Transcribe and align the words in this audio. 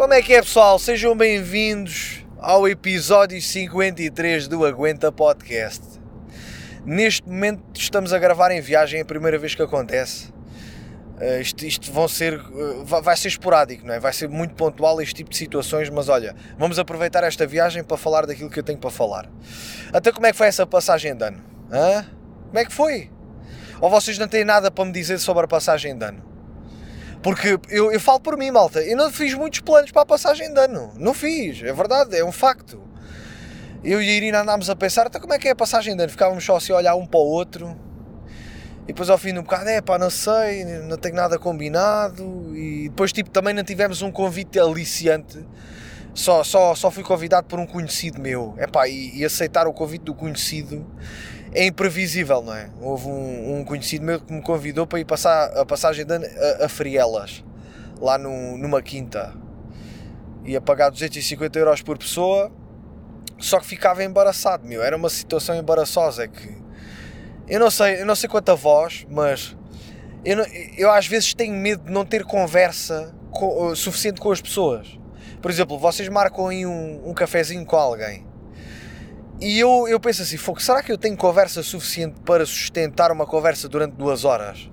Como 0.00 0.14
é 0.14 0.22
que 0.22 0.32
é, 0.32 0.40
pessoal? 0.40 0.78
Sejam 0.78 1.14
bem-vindos 1.14 2.24
ao 2.38 2.66
episódio 2.66 3.38
53 3.38 4.48
do 4.48 4.64
Aguenta 4.64 5.12
Podcast. 5.12 5.82
Neste 6.86 7.28
momento 7.28 7.78
estamos 7.78 8.10
a 8.14 8.18
gravar 8.18 8.50
em 8.50 8.62
viagem, 8.62 9.00
é 9.00 9.02
a 9.02 9.04
primeira 9.04 9.38
vez 9.38 9.54
que 9.54 9.60
acontece. 9.60 10.28
Uh, 11.20 11.42
isto, 11.42 11.66
isto 11.66 11.92
vão 11.92 12.08
ser, 12.08 12.40
uh, 12.40 12.82
vai 12.86 13.14
ser 13.14 13.28
esporádico, 13.28 13.86
não 13.86 13.92
é? 13.92 14.00
Vai 14.00 14.14
ser 14.14 14.26
muito 14.26 14.54
pontual 14.54 15.02
este 15.02 15.16
tipo 15.16 15.28
de 15.28 15.36
situações, 15.36 15.90
mas 15.90 16.08
olha, 16.08 16.34
vamos 16.56 16.78
aproveitar 16.78 17.22
esta 17.22 17.46
viagem 17.46 17.84
para 17.84 17.98
falar 17.98 18.24
daquilo 18.24 18.48
que 18.48 18.58
eu 18.58 18.64
tenho 18.64 18.78
para 18.78 18.90
falar. 18.90 19.28
Até 19.92 20.10
como 20.12 20.24
é 20.24 20.32
que 20.32 20.38
foi 20.38 20.46
essa 20.46 20.66
passagem 20.66 21.14
de 21.14 21.24
ano? 21.24 21.44
Hã? 21.70 22.06
Como 22.46 22.58
é 22.58 22.64
que 22.64 22.72
foi? 22.72 23.10
Ou 23.82 23.90
vocês 23.90 24.16
não 24.16 24.26
têm 24.26 24.46
nada 24.46 24.70
para 24.70 24.82
me 24.82 24.92
dizer 24.92 25.18
sobre 25.18 25.44
a 25.44 25.46
passagem 25.46 25.94
de 25.94 26.06
ano? 26.06 26.29
Porque 27.22 27.58
eu, 27.68 27.92
eu 27.92 28.00
falo 28.00 28.20
por 28.20 28.36
mim, 28.36 28.50
malta, 28.50 28.80
eu 28.82 28.96
não 28.96 29.10
fiz 29.10 29.34
muitos 29.34 29.60
planos 29.60 29.90
para 29.90 30.02
a 30.02 30.06
passagem 30.06 30.52
de 30.52 30.58
ano. 30.58 30.92
Não 30.96 31.12
fiz, 31.12 31.62
é 31.62 31.72
verdade, 31.72 32.16
é 32.16 32.24
um 32.24 32.32
facto. 32.32 32.82
Eu 33.84 34.02
e 34.02 34.08
a 34.08 34.12
Irina 34.12 34.40
andámos 34.40 34.70
a 34.70 34.76
pensar, 34.76 35.06
até 35.06 35.18
como 35.18 35.32
é 35.32 35.38
que 35.38 35.48
é 35.48 35.50
a 35.50 35.56
passagem 35.56 35.94
de 35.94 36.02
ano? 36.02 36.10
Ficávamos 36.10 36.44
só 36.44 36.56
assim 36.56 36.72
a 36.72 36.76
olhar 36.76 36.94
um 36.94 37.06
para 37.06 37.20
o 37.20 37.24
outro. 37.24 37.76
E 38.84 38.86
depois 38.88 39.10
ao 39.10 39.18
fim 39.18 39.32
de 39.32 39.38
um 39.38 39.42
bocado, 39.42 39.68
é 39.68 39.80
pá, 39.80 39.98
não 39.98 40.10
sei, 40.10 40.64
não 40.64 40.96
tenho 40.96 41.14
nada 41.14 41.38
combinado. 41.38 42.56
E 42.56 42.88
depois, 42.88 43.12
tipo, 43.12 43.30
também 43.30 43.52
não 43.52 43.62
tivemos 43.62 44.00
um 44.00 44.10
convite 44.10 44.58
aliciante. 44.58 45.46
Só, 46.14 46.42
só, 46.42 46.74
só 46.74 46.90
fui 46.90 47.04
convidado 47.04 47.46
por 47.46 47.58
um 47.58 47.66
conhecido 47.66 48.20
meu. 48.20 48.54
É 48.58 48.66
pá, 48.66 48.88
e, 48.88 49.18
e 49.18 49.24
aceitar 49.24 49.66
o 49.66 49.72
convite 49.72 50.04
do 50.04 50.14
conhecido 50.14 50.86
é 51.52 51.66
imprevisível, 51.66 52.42
não 52.42 52.54
é? 52.54 52.70
Houve 52.80 53.08
um, 53.08 53.58
um, 53.58 53.64
conhecido 53.64 54.04
meu 54.04 54.20
que 54.20 54.32
me 54.32 54.40
convidou 54.40 54.86
para 54.86 55.00
ir 55.00 55.04
passar 55.04 55.46
a 55.58 55.66
passagem 55.66 56.04
de 56.04 56.14
a, 56.14 56.66
a 56.66 56.68
Frielas, 56.68 57.44
lá 58.00 58.16
no, 58.16 58.56
numa 58.56 58.80
quinta. 58.80 59.34
Ia 60.44 60.60
pagar 60.60 60.90
250 60.90 61.58
euros 61.58 61.82
por 61.82 61.98
pessoa, 61.98 62.50
só 63.38 63.58
que 63.58 63.66
ficava 63.66 64.04
embaraçado, 64.04 64.66
meu. 64.66 64.82
Era 64.82 64.96
uma 64.96 65.10
situação 65.10 65.56
embaraçosa. 65.56 66.24
É 66.24 66.28
que 66.28 66.56
eu 67.48 67.58
não 67.58 67.70
sei, 67.70 68.00
eu 68.00 68.06
não 68.06 68.14
sei 68.14 68.28
quanto 68.28 68.48
a 68.50 68.54
voz, 68.54 69.04
mas 69.10 69.56
eu, 70.24 70.36
não, 70.36 70.44
eu 70.76 70.90
às 70.90 71.06
vezes 71.06 71.34
tenho 71.34 71.54
medo 71.54 71.84
de 71.84 71.92
não 71.92 72.04
ter 72.04 72.24
conversa 72.24 73.12
com, 73.32 73.74
suficiente 73.74 74.20
com 74.20 74.30
as 74.30 74.40
pessoas. 74.40 74.98
Por 75.42 75.50
exemplo, 75.50 75.78
vocês 75.78 76.08
marcam 76.08 76.48
aí 76.48 76.64
um, 76.64 77.10
um 77.10 77.12
cafezinho 77.12 77.66
com 77.66 77.76
alguém 77.76 78.29
e 79.40 79.58
eu, 79.58 79.88
eu 79.88 79.98
penso 79.98 80.22
assim, 80.22 80.36
fogo, 80.36 80.60
será 80.60 80.82
que 80.82 80.92
eu 80.92 80.98
tenho 80.98 81.16
conversa 81.16 81.62
suficiente 81.62 82.20
para 82.24 82.44
sustentar 82.44 83.10
uma 83.10 83.26
conversa 83.26 83.68
durante 83.68 83.94
duas 83.96 84.24
horas? 84.24 84.70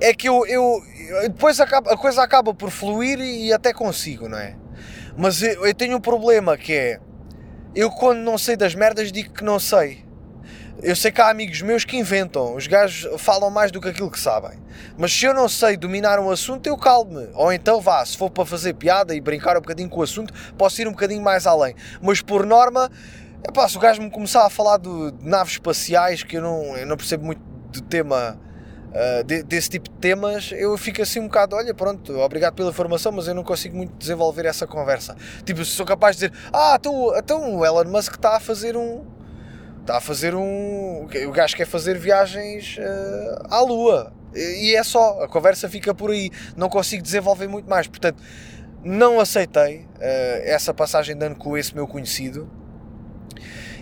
É 0.00 0.14
que 0.14 0.28
eu, 0.28 0.46
eu 0.46 0.82
depois 1.24 1.60
acaba, 1.60 1.92
a 1.92 1.96
coisa 1.96 2.22
acaba 2.22 2.54
por 2.54 2.70
fluir 2.70 3.20
e 3.20 3.52
até 3.52 3.72
consigo, 3.72 4.28
não 4.28 4.38
é? 4.38 4.56
Mas 5.16 5.42
eu, 5.42 5.66
eu 5.66 5.74
tenho 5.74 5.96
um 5.96 6.00
problema 6.00 6.56
que 6.56 6.72
é, 6.72 7.00
eu 7.74 7.90
quando 7.90 8.20
não 8.20 8.38
sei 8.38 8.56
das 8.56 8.74
merdas 8.74 9.12
digo 9.12 9.34
que 9.34 9.44
não 9.44 9.58
sei. 9.58 10.06
Eu 10.80 10.94
sei 10.94 11.10
que 11.10 11.20
há 11.20 11.28
amigos 11.28 11.60
meus 11.60 11.84
que 11.84 11.96
inventam, 11.96 12.54
os 12.54 12.68
gajos 12.68 13.20
falam 13.20 13.50
mais 13.50 13.72
do 13.72 13.80
que 13.80 13.88
aquilo 13.88 14.10
que 14.10 14.18
sabem. 14.18 14.58
Mas 14.96 15.12
se 15.12 15.24
eu 15.24 15.34
não 15.34 15.48
sei 15.48 15.76
dominar 15.76 16.20
um 16.20 16.30
assunto, 16.30 16.68
eu 16.68 16.76
calmo-me. 16.76 17.28
Ou 17.34 17.52
então 17.52 17.80
vá, 17.80 18.04
se 18.06 18.16
for 18.16 18.30
para 18.30 18.46
fazer 18.46 18.74
piada 18.74 19.12
e 19.12 19.20
brincar 19.20 19.56
um 19.56 19.60
bocadinho 19.60 19.88
com 19.90 19.98
o 19.98 20.02
assunto, 20.04 20.32
posso 20.56 20.80
ir 20.80 20.86
um 20.86 20.92
bocadinho 20.92 21.20
mais 21.20 21.48
além. 21.48 21.74
Mas 22.00 22.22
por 22.22 22.46
norma, 22.46 22.88
Epá, 23.46 23.68
se 23.68 23.76
o 23.76 23.80
gajo 23.80 24.02
me 24.02 24.10
começar 24.10 24.44
a 24.44 24.50
falar 24.50 24.78
de, 24.78 25.14
naves 25.22 25.52
espaciais, 25.52 26.22
que 26.22 26.36
eu 26.36 26.42
não, 26.42 26.76
eu 26.76 26.86
não 26.86 26.96
percebo 26.96 27.24
muito 27.24 27.40
do 27.72 27.80
tema, 27.82 28.38
uh, 28.88 29.24
de, 29.24 29.44
desse 29.44 29.70
tipo 29.70 29.88
de 29.88 29.96
temas, 29.96 30.50
eu 30.52 30.76
fico 30.76 31.00
assim 31.00 31.20
um 31.20 31.28
bocado, 31.28 31.54
olha, 31.54 31.72
pronto, 31.72 32.18
obrigado 32.18 32.54
pela 32.54 32.70
informação, 32.70 33.12
mas 33.12 33.28
eu 33.28 33.34
não 33.34 33.44
consigo 33.44 33.76
muito 33.76 33.96
desenvolver 33.96 34.44
essa 34.44 34.66
conversa. 34.66 35.16
Tipo, 35.44 35.64
sou 35.64 35.86
capaz 35.86 36.16
de 36.16 36.28
dizer, 36.28 36.42
ah, 36.52 36.76
então, 36.78 37.12
então 37.16 37.56
o 37.56 37.64
Elon 37.64 37.84
Musk 37.84 38.14
está 38.14 38.36
a 38.36 38.40
fazer 38.40 38.76
um. 38.76 39.04
Está 39.80 39.98
a 39.98 40.00
fazer 40.00 40.34
um. 40.34 41.06
O 41.26 41.32
gajo 41.32 41.56
quer 41.56 41.66
fazer 41.66 41.96
viagens 41.96 42.76
uh, 42.76 43.46
à 43.54 43.60
Lua. 43.60 44.12
E 44.34 44.74
é 44.74 44.82
só, 44.82 45.22
a 45.22 45.28
conversa 45.28 45.68
fica 45.68 45.94
por 45.94 46.10
aí. 46.10 46.30
Não 46.54 46.68
consigo 46.68 47.02
desenvolver 47.02 47.48
muito 47.48 47.70
mais. 47.70 47.86
Portanto, 47.86 48.22
não 48.84 49.18
aceitei 49.18 49.78
uh, 49.78 49.88
essa 50.44 50.74
passagem 50.74 51.16
de 51.16 51.24
ano 51.24 51.36
com 51.36 51.56
esse 51.56 51.74
meu 51.74 51.86
conhecido 51.86 52.50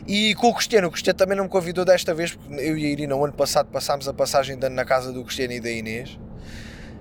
e 0.07 0.35
com 0.37 0.49
o 0.49 0.55
Cristiano, 0.55 0.87
o 0.87 0.91
Cristiano 0.91 1.19
também 1.19 1.37
não 1.37 1.45
me 1.45 1.51
convidou 1.51 1.85
desta 1.85 2.15
vez, 2.15 2.33
porque 2.33 2.55
eu 2.55 2.79
e 2.79 2.87
a 2.87 2.89
Irina, 2.89 3.17
o 3.17 3.25
ano 3.25 3.33
passado, 3.33 3.69
passámos 3.73 4.07
a 4.07 4.15
passagem 4.15 4.57
de 4.57 4.67
ano 4.67 4.77
na 4.77 4.85
casa 4.85 5.13
do 5.13 5.25
Cristiano 5.25 5.53
e 5.53 5.61
da 5.61 5.71
Inês. 5.71 6.19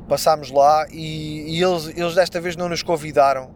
Passámos 0.08 0.50
lá 0.50 0.88
e, 0.92 1.58
e 1.58 1.64
eles, 1.64 1.88
eles 1.96 2.16
desta 2.16 2.42
vez 2.42 2.56
não 2.56 2.68
nos 2.68 2.82
convidaram. 2.82 3.52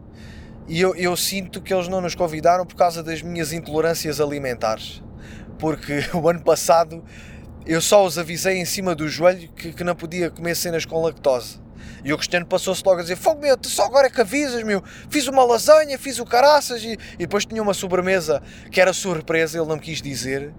E 0.68 0.80
eu, 0.80 0.94
eu 0.94 1.16
sinto 1.16 1.60
que 1.60 1.74
eles 1.74 1.88
não 1.88 2.00
nos 2.00 2.14
convidaram 2.14 2.64
por 2.64 2.76
causa 2.76 3.02
das 3.02 3.22
minhas 3.22 3.52
intolerâncias 3.52 4.20
alimentares. 4.20 5.02
Porque 5.58 6.04
o 6.14 6.28
ano 6.28 6.42
passado 6.42 7.02
eu 7.66 7.80
só 7.80 8.04
os 8.04 8.18
avisei 8.18 8.58
em 8.58 8.64
cima 8.64 8.94
do 8.94 9.08
joelho 9.08 9.48
que, 9.50 9.72
que 9.72 9.84
não 9.84 9.94
podia 9.94 10.30
comer 10.30 10.54
cenas 10.54 10.84
com 10.84 11.02
lactose. 11.02 11.58
E 12.04 12.12
o 12.12 12.16
Cristiano 12.16 12.46
passou-se 12.46 12.82
logo 12.84 12.98
a 12.98 13.02
dizer: 13.02 13.16
Fogo 13.16 13.40
meu, 13.40 13.56
só 13.62 13.84
agora 13.84 14.06
é 14.06 14.10
que 14.10 14.20
avisas, 14.20 14.62
meu. 14.62 14.82
Fiz 15.08 15.26
uma 15.26 15.44
lasanha, 15.44 15.98
fiz 15.98 16.18
o 16.18 16.24
caraças. 16.24 16.82
E, 16.82 16.92
e 17.14 17.18
depois 17.18 17.44
tinha 17.44 17.62
uma 17.62 17.74
sobremesa 17.74 18.42
que 18.70 18.80
era 18.80 18.92
surpresa, 18.92 19.58
ele 19.58 19.66
não 19.66 19.76
me 19.76 19.82
quis 19.82 20.00
dizer. 20.00 20.52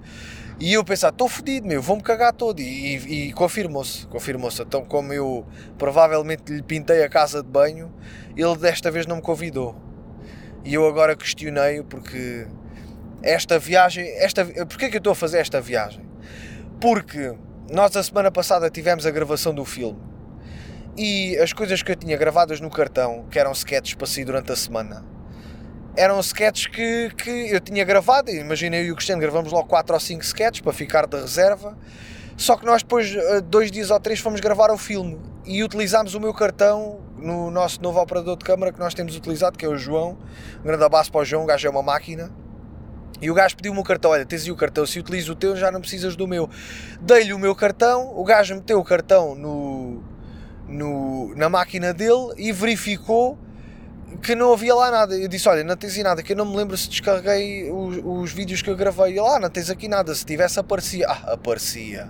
E 0.60 0.74
eu 0.74 0.84
pensar, 0.84 1.10
estou 1.10 1.28
fodido, 1.28 1.68
meu, 1.68 1.82
vou-me 1.82 2.04
cagar 2.04 2.34
todo. 2.34 2.60
E, 2.60 2.98
e, 2.98 3.30
e 3.30 3.34
confirmou-se, 3.34 4.06
confirmou-se. 4.08 4.62
Então, 4.62 4.86
como 4.86 5.12
eu 5.12 5.46
provavelmente 5.78 6.54
lhe 6.54 6.62
pintei 6.62 7.04
a 7.04 7.10
casa 7.10 7.42
de 7.42 7.50
banho, 7.50 7.92
ele 8.38 8.56
desta 8.58 8.92
vez 8.92 9.08
não 9.08 9.16
me 9.16 9.22
convidou. 9.22 9.76
E 10.64 10.76
eu 10.76 10.88
agora 10.88 11.16
questionei-o 11.16 11.84
porque 11.84 12.46
esta 13.24 13.58
viagem, 13.58 14.08
esta, 14.18 14.46
porquê 14.46 14.90
que 14.90 14.98
eu 14.98 15.00
estou 15.00 15.14
a 15.14 15.16
fazer 15.16 15.40
esta 15.40 15.60
viagem? 15.60 16.06
Porque 16.80 17.34
nós 17.72 17.96
a 17.96 18.04
semana 18.04 18.30
passada 18.30 18.70
tivemos 18.70 19.08
a 19.08 19.12
gravação 19.12 19.56
do 19.56 19.66
filme 19.66 20.11
e 20.98 21.38
as 21.38 21.54
coisas 21.54 21.82
que 21.82 21.92
eu 21.92 21.96
tinha 21.96 22.18
gravadas 22.18 22.60
no 22.60 22.70
cartão, 22.70 23.26
que 23.30 23.40
eram 23.40 23.52
sketches 23.52 23.96
para 23.96 24.08
sair 24.08 24.26
durante 24.26 24.52
a 24.52 24.56
semana, 24.56 25.06
eram 25.96 26.20
sketches 26.20 26.68
que, 26.68 27.10
que 27.18 27.52
eu 27.52 27.60
tinha 27.60 27.84
gravado. 27.84 28.30
Imagina 28.32 28.78
eu 28.78 28.86
e 28.86 28.92
o 28.92 28.96
Cristiano 28.96 29.22
gravamos 29.22 29.52
logo 29.52 29.68
4 29.68 29.94
ou 29.94 30.00
5 30.00 30.24
sketches 30.24 30.62
para 30.62 30.74
ficar 30.74 31.06
de 31.06 31.20
reserva. 31.20 31.78
Só 32.38 32.56
que 32.56 32.66
nós 32.66 32.82
depois, 32.82 33.14
eh, 33.14 33.42
dois 33.42 33.70
dias 33.70 33.92
ou 33.92 34.00
três, 34.00 34.20
fomos 34.20 34.40
gravar 34.40 34.72
o 34.72 34.78
filme 34.78 35.20
e 35.46 35.64
utilizámos 35.64 36.16
o 36.16 36.20
meu 36.20 36.34
cartão 36.34 37.00
no 37.18 37.52
nosso 37.52 37.82
novo 37.82 38.00
operador 38.00 38.38
de 38.38 38.44
câmara 38.44 38.72
que 38.72 38.80
nós 38.80 38.94
temos 38.94 39.16
utilizado, 39.16 39.58
que 39.58 39.66
é 39.66 39.70
o 39.70 39.78
João. 39.78 40.18
Um 40.60 40.64
grande 40.64 40.84
abraço 40.84 41.12
para 41.12 41.22
o 41.22 41.26
João, 41.26 41.44
o 41.44 41.46
gajo 41.46 41.68
é 41.68 41.70
uma 41.70 41.84
máquina. 41.84 42.32
E 43.22 43.30
o 43.30 43.34
gajo 43.36 43.56
pediu-me 43.56 43.80
o 43.80 43.84
cartão, 43.84 44.12
olha, 44.12 44.26
tens 44.26 44.44
aí 44.44 44.52
o 44.52 44.56
cartão, 44.56 44.84
se 44.86 45.00
utilizo 45.00 45.34
o 45.34 45.36
teu 45.36 45.56
já 45.56 45.70
não 45.70 45.80
precisas 45.80 46.16
do 46.16 46.28
meu. 46.28 46.50
Dei-lhe 47.00 47.34
o 47.34 47.38
meu 47.38 47.56
cartão, 47.56 48.12
o 48.18 48.24
gajo 48.24 48.56
meteu 48.56 48.80
o 48.80 48.84
cartão 48.84 49.36
no, 49.36 50.02
no, 50.72 51.36
na 51.36 51.50
máquina 51.50 51.94
dele 51.94 52.34
e 52.38 52.52
verificou 52.52 53.38
que 54.22 54.36
não 54.36 54.54
havia 54.54 54.74
lá 54.74 54.92
nada. 54.92 55.16
Eu 55.16 55.28
disse: 55.28 55.48
Olha, 55.50 55.64
não 55.64 55.76
tens 55.76 55.96
aí 55.98 56.04
nada, 56.04 56.24
que 56.24 56.34
eu 56.34 56.38
não 56.38 56.46
me 56.46 56.56
lembro 56.56 56.78
se 56.78 56.90
descarreguei 56.90 57.70
os, 57.72 58.00
os 58.04 58.32
vídeos 58.32 58.62
que 58.62 58.70
eu 58.70 58.76
gravei. 58.76 59.12
Ele, 59.12 59.20
ah, 59.20 59.40
não 59.40 59.50
tens 59.50 59.70
aqui 59.70 59.88
nada. 59.88 60.14
Se 60.16 60.26
tivesse, 60.26 60.60
aparecia. 60.60 61.08
Ah, 61.08 61.34
aparecia. 61.34 62.10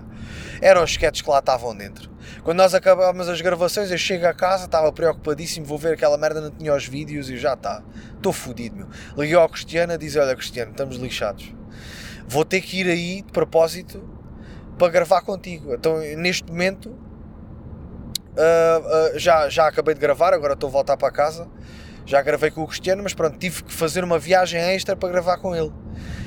Eram 0.60 0.84
os 0.84 0.90
sketches 0.90 1.22
que 1.22 1.30
lá 1.30 1.40
estavam 1.40 1.74
dentro. 1.74 2.10
Quando 2.44 2.58
nós 2.58 2.74
acabámos 2.74 3.28
as 3.28 3.40
gravações, 3.40 3.90
eu 3.90 3.98
chego 3.98 4.26
a 4.26 4.34
casa, 4.34 4.66
estava 4.66 4.92
preocupadíssimo, 4.92 5.66
vou 5.66 5.78
ver 5.78 5.94
aquela 5.94 6.16
merda, 6.16 6.40
não 6.40 6.50
tinha 6.50 6.74
os 6.74 6.86
vídeos 6.86 7.28
e 7.28 7.36
já 7.36 7.54
está. 7.54 7.82
Estou 8.14 8.32
fodido, 8.32 8.76
meu. 8.76 8.88
Liguei 9.16 9.34
ao 9.36 9.48
Cristiano 9.48 9.92
a 9.92 9.96
dizer: 9.96 10.20
Olha, 10.20 10.36
Cristiano, 10.36 10.70
estamos 10.70 10.96
lixados. 10.96 11.52
Vou 12.28 12.44
ter 12.44 12.60
que 12.60 12.80
ir 12.80 12.88
aí 12.88 13.22
de 13.22 13.32
propósito 13.32 14.02
para 14.78 14.88
gravar 14.88 15.22
contigo. 15.22 15.74
Então, 15.74 15.98
neste 16.16 16.50
momento, 16.50 16.96
Uh, 18.32 19.14
uh, 19.14 19.18
já, 19.18 19.48
já 19.48 19.68
acabei 19.68 19.94
de 19.94 20.00
gravar, 20.00 20.32
agora 20.32 20.54
estou 20.54 20.68
a 20.68 20.72
voltar 20.72 20.96
para 20.96 21.10
casa. 21.10 21.48
Já 22.04 22.20
gravei 22.20 22.50
com 22.50 22.62
o 22.62 22.66
Cristiano, 22.66 23.02
mas 23.02 23.14
pronto, 23.14 23.38
tive 23.38 23.62
que 23.62 23.72
fazer 23.72 24.02
uma 24.02 24.18
viagem 24.18 24.60
extra 24.60 24.96
para 24.96 25.08
gravar 25.08 25.38
com 25.38 25.54
ele. 25.54 25.72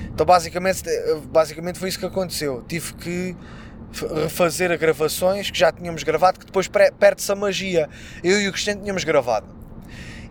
Então 0.06 0.26
basicamente, 0.26 0.84
basicamente 1.30 1.78
foi 1.78 1.90
isso 1.90 2.00
que 2.00 2.06
aconteceu. 2.06 2.64
Tive 2.68 2.94
que 2.94 3.36
refazer 4.24 4.72
as 4.72 4.80
gravações 4.80 5.52
que 5.52 5.58
já 5.58 5.72
tínhamos 5.72 6.04
gravado, 6.04 6.40
que 6.40 6.46
depois 6.46 6.68
perde-se 6.68 7.32
a 7.32 7.36
magia. 7.36 7.90
Eu 8.24 8.40
e 8.40 8.48
o 8.48 8.52
Cristiano 8.52 8.82
tínhamos 8.82 9.04
gravado 9.04 9.65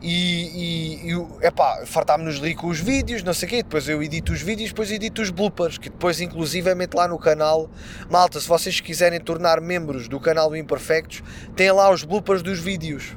e, 0.05 1.07
e, 1.07 1.13
e 1.13 1.47
epá, 1.47 1.87
fartámos-nos 1.87 2.39
de 2.39 2.49
rir 2.49 2.55
com 2.55 2.67
os 2.67 2.79
vídeos, 2.79 3.23
não 3.23 3.33
sei 3.33 3.47
o 3.47 3.51
quê, 3.51 3.63
depois 3.63 3.89
eu 3.89 4.03
edito 4.03 4.33
os 4.35 4.43
vídeos, 4.43 4.69
depois 4.69 4.91
edito 4.91 5.23
os 5.23 5.31
bloopers, 5.31 5.79
que 5.79 5.89
depois 5.89 6.21
inclusivamente 6.21 6.95
lá 6.95 7.09
no 7.09 7.19
canal, 7.19 7.71
malta, 8.11 8.39
se 8.39 8.47
vocês 8.47 8.81
quiserem 8.81 9.19
tornar 9.19 9.63
membros 9.63 10.07
do 10.07 10.21
canal 10.21 10.51
do 10.51 10.57
Imperfectos, 10.57 11.23
tem 11.57 11.73
lá 11.73 11.91
os 11.91 12.05
bloopers 12.05 12.43
dos 12.43 12.61
vídeos. 12.61 13.17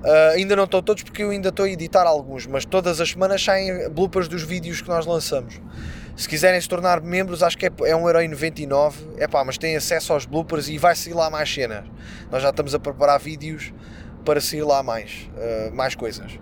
Uh, 0.00 0.34
ainda 0.34 0.56
não 0.56 0.64
estão 0.64 0.82
todos 0.82 1.04
porque 1.04 1.22
eu 1.22 1.30
ainda 1.30 1.50
estou 1.50 1.64
a 1.64 1.70
editar 1.70 2.04
alguns, 2.04 2.44
mas 2.44 2.64
todas 2.64 3.00
as 3.00 3.10
semanas 3.10 3.44
saem 3.44 3.88
bloopers 3.90 4.26
dos 4.26 4.42
vídeos 4.42 4.80
que 4.80 4.88
nós 4.88 5.06
lançamos. 5.06 5.60
Se 6.16 6.28
quiserem 6.28 6.60
se 6.60 6.68
tornar 6.68 7.00
membros, 7.00 7.40
acho 7.40 7.56
que 7.56 7.66
é, 7.66 7.68
é 7.68 7.94
1,99€. 7.94 8.94
É 9.16 9.28
pá, 9.28 9.44
mas 9.44 9.56
têm 9.56 9.76
acesso 9.76 10.12
aos 10.12 10.26
bloopers 10.26 10.68
e 10.68 10.76
vai 10.76 10.96
sair 10.96 11.14
lá 11.14 11.30
mais 11.30 11.52
cenas. 11.52 11.84
Nós 12.30 12.42
já 12.42 12.50
estamos 12.50 12.74
a 12.74 12.80
preparar 12.80 13.20
vídeos 13.20 13.72
para 14.24 14.40
sair 14.40 14.62
lá 14.62 14.82
mais, 14.82 15.28
uh, 15.36 15.74
mais 15.74 15.94
coisas. 15.94 16.38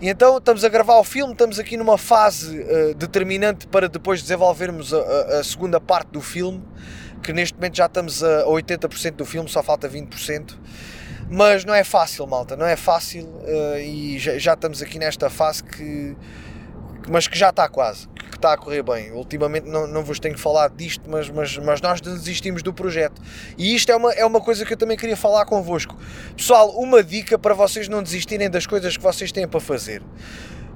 E 0.00 0.08
então 0.08 0.38
estamos 0.38 0.64
a 0.64 0.68
gravar 0.68 0.98
o 0.98 1.04
filme, 1.04 1.32
estamos 1.32 1.58
aqui 1.58 1.76
numa 1.76 1.96
fase 1.96 2.60
uh, 2.60 2.94
determinante 2.94 3.66
para 3.66 3.88
depois 3.88 4.20
desenvolvermos 4.20 4.92
a, 4.92 5.38
a, 5.38 5.44
segunda 5.44 5.80
parte 5.80 6.08
do 6.08 6.20
filme, 6.20 6.62
que 7.22 7.32
neste 7.32 7.54
momento 7.54 7.76
já 7.76 7.86
estamos 7.86 8.22
a 8.22 8.44
80% 8.44 9.12
do 9.12 9.24
filme, 9.24 9.48
só 9.48 9.62
falta 9.62 9.88
20%. 9.88 10.56
Mas 11.30 11.64
não 11.64 11.74
é 11.74 11.82
fácil, 11.82 12.26
malta, 12.26 12.54
não 12.54 12.66
é 12.66 12.76
fácil 12.76 13.24
uh, 13.24 13.78
e 13.78 14.18
já, 14.18 14.36
já, 14.38 14.54
estamos 14.54 14.82
aqui 14.82 14.98
nesta 14.98 15.30
fase 15.30 15.64
que. 15.64 16.14
Mas 17.08 17.28
que 17.28 17.38
já 17.38 17.50
está 17.50 17.68
quase 17.68 18.08
está 18.44 18.52
a 18.52 18.56
correr 18.56 18.82
bem. 18.82 19.10
Ultimamente 19.12 19.66
não, 19.66 19.86
não 19.86 20.04
vos 20.04 20.20
tenho 20.20 20.36
falado 20.36 20.76
disto, 20.76 21.08
mas, 21.08 21.30
mas, 21.30 21.56
mas 21.56 21.80
nós 21.80 22.00
desistimos 22.00 22.62
do 22.62 22.72
projeto. 22.72 23.20
E 23.56 23.74
isto 23.74 23.90
é 23.90 23.96
uma, 23.96 24.12
é 24.12 24.24
uma 24.24 24.40
coisa 24.40 24.64
que 24.64 24.72
eu 24.74 24.76
também 24.76 24.96
queria 24.96 25.16
falar 25.16 25.46
convosco. 25.46 25.96
Pessoal, 26.36 26.70
uma 26.70 27.02
dica 27.02 27.38
para 27.38 27.54
vocês 27.54 27.88
não 27.88 28.02
desistirem 28.02 28.50
das 28.50 28.66
coisas 28.66 28.96
que 28.96 29.02
vocês 29.02 29.32
têm 29.32 29.48
para 29.48 29.60
fazer. 29.60 30.02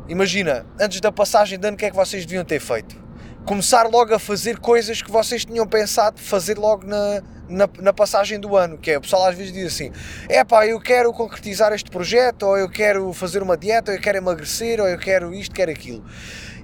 Imagina, 0.09 0.65
antes 0.81 1.01
da 1.01 1.13
passagem 1.13 1.59
de 1.59 1.69
ano, 1.69 1.75
o 1.75 1.79
que 1.79 1.85
é 1.85 1.91
que 1.91 1.97
vocês 1.97 2.25
deviam 2.25 2.45
ter 2.45 2.61
feito? 2.61 3.08
Começar 3.45 3.85
logo 3.85 4.15
a 4.15 4.19
fazer 4.19 4.59
coisas 4.59 5.01
que 5.01 5.11
vocês 5.11 5.45
tinham 5.45 5.67
pensado 5.67 6.21
fazer 6.21 6.59
logo 6.59 6.87
na, 6.87 7.23
na, 7.49 7.69
na, 7.81 7.93
passagem 7.93 8.39
do 8.39 8.57
ano, 8.57 8.77
que 8.77 8.91
é 8.91 8.99
o 8.99 9.01
pessoal 9.01 9.27
às 9.27 9.35
vezes 9.35 9.53
diz 9.53 9.73
assim: 9.73 9.91
é 10.29 10.45
pá, 10.45 10.67
eu 10.67 10.79
quero 10.79 11.13
concretizar 11.13 11.73
este 11.73 11.91
projeto, 11.91 12.43
ou 12.43 12.59
eu 12.59 12.69
quero 12.69 13.13
fazer 13.15 13.43
uma 13.43 13.57
dieta, 13.57 13.91
ou 13.91 13.97
eu 13.97 14.03
quero 14.03 14.19
emagrecer, 14.19 14.81
ou 14.81 14.87
eu 14.87 14.99
quero 14.99 15.33
isto, 15.35 15.55
quero 15.55 15.71
aquilo 15.71 16.05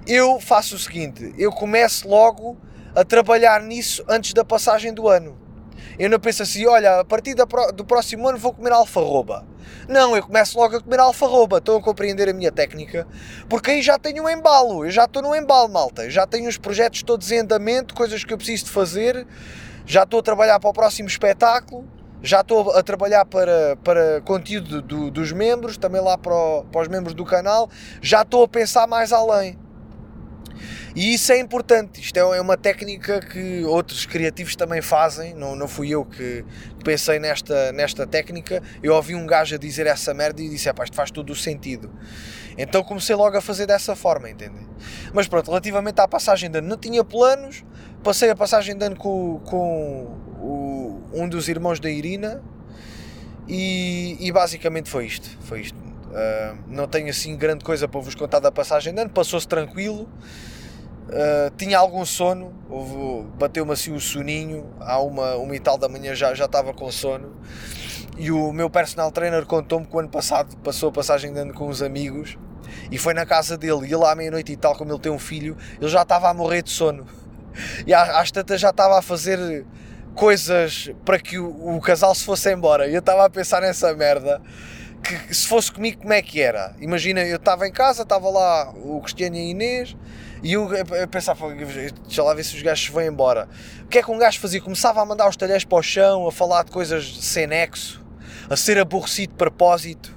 eu 0.07 0.39
faço 0.39 0.75
o 0.75 0.79
seguinte: 0.79 1.33
eu 1.37 1.51
começo 1.51 2.07
logo 2.07 2.57
a 2.95 3.03
trabalhar 3.03 3.61
nisso 3.61 4.03
antes 4.07 4.33
da 4.33 4.45
passagem 4.45 4.93
do 4.93 5.07
ano. 5.07 5.44
Eu 5.97 6.09
não 6.09 6.19
penso 6.19 6.43
assim, 6.43 6.65
olha, 6.65 6.99
a 6.99 7.05
partir 7.05 7.35
do 7.35 7.85
próximo 7.85 8.27
ano 8.27 8.37
vou 8.37 8.53
comer 8.53 8.71
alfarroba. 8.71 9.45
Não, 9.87 10.15
eu 10.15 10.23
começo 10.23 10.57
logo 10.57 10.77
a 10.77 10.81
comer 10.81 10.99
alfarroba. 10.99 11.57
Estão 11.57 11.77
a 11.77 11.81
compreender 11.81 12.29
a 12.29 12.33
minha 12.33 12.51
técnica? 12.51 13.07
Porque 13.47 13.71
aí 13.71 13.81
já 13.81 13.97
tenho 13.97 14.23
um 14.23 14.29
embalo. 14.29 14.85
Eu 14.85 14.91
já 14.91 15.05
estou 15.05 15.21
no 15.21 15.35
embalo, 15.35 15.69
malta. 15.69 16.09
Já 16.09 16.27
tenho 16.27 16.49
os 16.49 16.57
projetos 16.57 17.03
todos 17.03 17.31
em 17.31 17.39
andamento, 17.39 17.93
coisas 17.95 18.23
que 18.23 18.33
eu 18.33 18.37
preciso 18.37 18.65
de 18.65 18.71
fazer. 18.71 19.25
Já 19.85 20.03
estou 20.03 20.19
a 20.19 20.23
trabalhar 20.23 20.59
para 20.59 20.69
o 20.69 20.73
próximo 20.73 21.07
espetáculo. 21.07 21.87
Já 22.21 22.41
estou 22.41 22.71
a 22.71 22.81
trabalhar 22.81 23.25
para, 23.25 23.77
para 23.83 24.21
conteúdo 24.21 24.81
do, 24.81 25.11
dos 25.11 25.31
membros, 25.31 25.77
também 25.77 26.01
lá 26.01 26.17
para, 26.17 26.33
o, 26.33 26.63
para 26.65 26.81
os 26.81 26.87
membros 26.87 27.13
do 27.13 27.23
canal. 27.23 27.69
Já 28.01 28.23
estou 28.23 28.43
a 28.43 28.47
pensar 28.47 28.87
mais 28.87 29.13
além. 29.13 29.57
E 30.95 31.13
isso 31.13 31.31
é 31.31 31.39
importante, 31.39 32.01
isto 32.01 32.17
é, 32.17 32.37
é 32.37 32.41
uma 32.41 32.55
técnica 32.55 33.19
que 33.19 33.63
outros 33.65 34.05
criativos 34.05 34.55
também 34.55 34.81
fazem, 34.81 35.33
não, 35.33 35.55
não 35.55 35.67
fui 35.67 35.89
eu 35.89 36.05
que 36.05 36.45
pensei 36.83 37.19
nesta, 37.19 37.71
nesta 37.73 38.07
técnica, 38.07 38.61
eu 38.81 38.93
ouvi 38.93 39.15
um 39.15 39.25
gajo 39.25 39.55
a 39.55 39.57
dizer 39.57 39.87
essa 39.87 40.13
merda 40.13 40.41
e 40.41 40.49
disse, 40.49 40.69
isto 40.69 40.95
faz 40.95 41.11
todo 41.11 41.31
o 41.31 41.35
sentido. 41.35 41.91
Então 42.57 42.83
comecei 42.83 43.15
logo 43.15 43.35
a 43.35 43.41
fazer 43.41 43.65
dessa 43.65 43.95
forma, 43.95 44.29
entendem? 44.29 44.65
Mas 45.13 45.27
pronto, 45.27 45.47
relativamente 45.47 45.99
à 45.99 46.07
passagem 46.07 46.49
de 46.49 46.59
ano, 46.59 46.69
não 46.69 46.77
tinha 46.77 47.03
planos, 47.03 47.65
passei 48.03 48.29
a 48.29 48.35
passagem 48.35 48.77
de 48.77 48.85
ano 48.85 48.95
com, 48.95 49.41
com 49.43 50.03
o, 50.39 51.01
um 51.13 51.27
dos 51.27 51.49
irmãos 51.49 51.79
da 51.79 51.89
Irina 51.89 52.41
e, 53.47 54.17
e 54.19 54.31
basicamente 54.31 54.89
foi 54.89 55.05
isto, 55.05 55.29
foi 55.41 55.61
isto. 55.61 55.77
Uh, 55.77 56.57
não 56.67 56.87
tenho 56.87 57.09
assim 57.09 57.35
grande 57.35 57.65
coisa 57.65 57.87
para 57.89 57.99
vos 57.99 58.15
contar 58.15 58.39
da 58.39 58.51
passagem 58.51 58.93
de 58.93 59.01
ano, 59.01 59.09
passou-se 59.09 59.47
tranquilo. 59.47 60.07
Uh, 61.05 61.55
tinha 61.55 61.77
algum 61.77 62.03
sono, 62.03 62.51
bateu-me 63.37 63.71
assim 63.71 63.91
o 63.91 63.99
soninho, 63.99 64.73
há 64.79 64.99
uma, 64.99 65.35
uma 65.35 65.55
e 65.55 65.59
tal 65.59 65.77
da 65.77 65.87
manhã 65.87 66.15
já, 66.15 66.33
já 66.33 66.45
estava 66.45 66.73
com 66.73 66.91
sono. 66.91 67.35
E 68.17 68.31
o 68.31 68.51
meu 68.51 68.69
personal 68.69 69.11
trainer 69.11 69.45
contou-me 69.45 69.85
que 69.85 69.95
o 69.95 69.99
ano 69.99 70.09
passado 70.09 70.55
passou 70.57 70.89
a 70.89 70.91
passagem 70.91 71.31
de 71.33 71.39
ano 71.39 71.53
com 71.53 71.67
uns 71.67 71.81
amigos 71.81 72.37
e 72.89 72.97
foi 72.97 73.13
na 73.13 73.25
casa 73.25 73.57
dele. 73.57 73.87
E 73.87 73.93
ele 73.93 74.05
à 74.05 74.15
meia-noite 74.15 74.53
e 74.53 74.57
tal, 74.57 74.75
como 74.75 74.91
ele 74.91 74.99
tem 74.99 75.11
um 75.11 75.19
filho, 75.19 75.57
ele 75.79 75.89
já 75.89 76.01
estava 76.01 76.29
a 76.29 76.33
morrer 76.33 76.63
de 76.63 76.71
sono. 76.71 77.05
E 77.85 77.93
às 77.93 78.31
tantas 78.31 78.59
já 78.59 78.69
estava 78.69 78.97
a 78.97 79.01
fazer 79.01 79.65
coisas 80.15 80.89
para 81.03 81.19
que 81.19 81.37
o, 81.37 81.75
o 81.75 81.81
casal 81.81 82.15
se 82.15 82.23
fosse 82.23 82.51
embora. 82.51 82.87
E 82.87 82.93
eu 82.93 82.99
estava 82.99 83.25
a 83.25 83.29
pensar 83.29 83.61
nessa 83.61 83.93
merda 83.93 84.41
que 85.03 85.35
se 85.35 85.47
fosse 85.47 85.71
comigo, 85.71 86.01
como 86.01 86.13
é 86.13 86.21
que 86.21 86.41
era? 86.41 86.73
Imagina, 86.79 87.21
eu 87.21 87.35
estava 87.35 87.67
em 87.67 87.71
casa, 87.71 88.01
estava 88.01 88.29
lá 88.29 88.73
o 88.75 88.99
Cristiano 89.01 89.35
e 89.35 89.39
a 89.39 89.43
Inês, 89.43 89.95
e 90.45 90.53
eu, 90.53 90.71
eu 90.71 91.07
pensava, 91.07 91.51
deixa 91.55 92.21
lá 92.21 92.31
ver 92.35 92.43
se 92.43 92.55
os 92.55 92.61
gajos 92.61 92.87
vão 92.89 93.01
embora. 93.01 93.49
O 93.83 93.87
que 93.87 93.97
é 93.97 94.03
que 94.03 94.11
um 94.11 94.17
gajo 94.19 94.39
fazia? 94.39 94.61
Começava 94.61 95.01
a 95.01 95.05
mandar 95.05 95.27
os 95.27 95.35
talheres 95.35 95.65
para 95.65 95.79
o 95.79 95.81
chão, 95.81 96.27
a 96.27 96.31
falar 96.31 96.61
de 96.63 96.69
coisas 96.69 97.17
sem 97.19 97.47
nexo, 97.47 98.05
a 98.47 98.55
ser 98.55 98.77
aborrecido 98.77 99.31
de 99.31 99.37
propósito. 99.37 100.15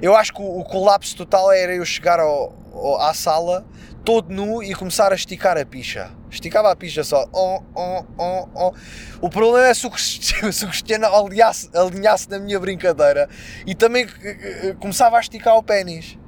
Eu 0.00 0.16
acho 0.16 0.32
que 0.32 0.40
o, 0.40 0.60
o 0.60 0.64
colapso 0.64 1.14
total 1.14 1.52
era 1.52 1.74
eu 1.74 1.84
chegar 1.84 2.18
ao, 2.18 2.56
ao, 2.72 2.98
à 2.98 3.12
sala 3.12 3.66
todo 4.06 4.32
nu 4.32 4.62
e 4.62 4.74
começar 4.74 5.12
a 5.12 5.14
esticar 5.14 5.58
a 5.58 5.66
picha. 5.66 6.12
Esticava 6.30 6.72
a 6.72 6.76
picha 6.76 7.04
só. 7.04 7.28
Oh, 7.30 7.60
oh, 7.74 8.04
oh, 8.16 8.48
oh. 8.54 8.74
O 9.20 9.28
problema 9.28 9.66
é 9.66 9.74
se 9.74 9.86
o 9.86 9.90
Cristiano 9.90 11.14
alinhasse, 11.14 11.68
alinhasse 11.74 12.30
na 12.30 12.38
minha 12.38 12.58
brincadeira 12.58 13.28
e 13.66 13.74
também 13.74 14.06
começava 14.80 15.18
a 15.18 15.20
esticar 15.20 15.58
o 15.58 15.62
pênis. 15.62 16.18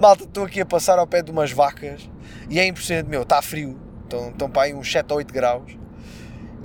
Malta, 0.00 0.24
estou 0.24 0.44
aqui 0.44 0.60
a 0.60 0.66
passar 0.66 0.98
ao 0.98 1.06
pé 1.06 1.22
de 1.22 1.30
umas 1.30 1.52
vacas 1.52 2.10
e 2.48 2.58
é 2.58 2.66
impressionante, 2.66 3.08
meu, 3.08 3.22
está 3.22 3.42
frio, 3.42 3.78
estão, 4.04 4.30
estão 4.30 4.50
para 4.50 4.62
aí 4.62 4.74
uns 4.74 4.90
7 4.90 5.10
ou 5.10 5.18
8 5.18 5.32
graus 5.32 5.76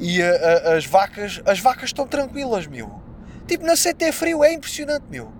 e 0.01 0.21
a, 0.21 0.29
a, 0.29 0.73
as 0.75 0.85
vacas, 0.85 1.41
as 1.45 1.59
vacas 1.59 1.85
estão 1.85 2.07
tranquilas, 2.07 2.65
meu. 2.65 2.99
Tipo, 3.47 3.65
na 3.65 3.73
CT 3.73 4.05
é 4.05 4.11
frio, 4.11 4.43
é 4.43 4.51
impressionante, 4.51 5.05
meu. 5.09 5.31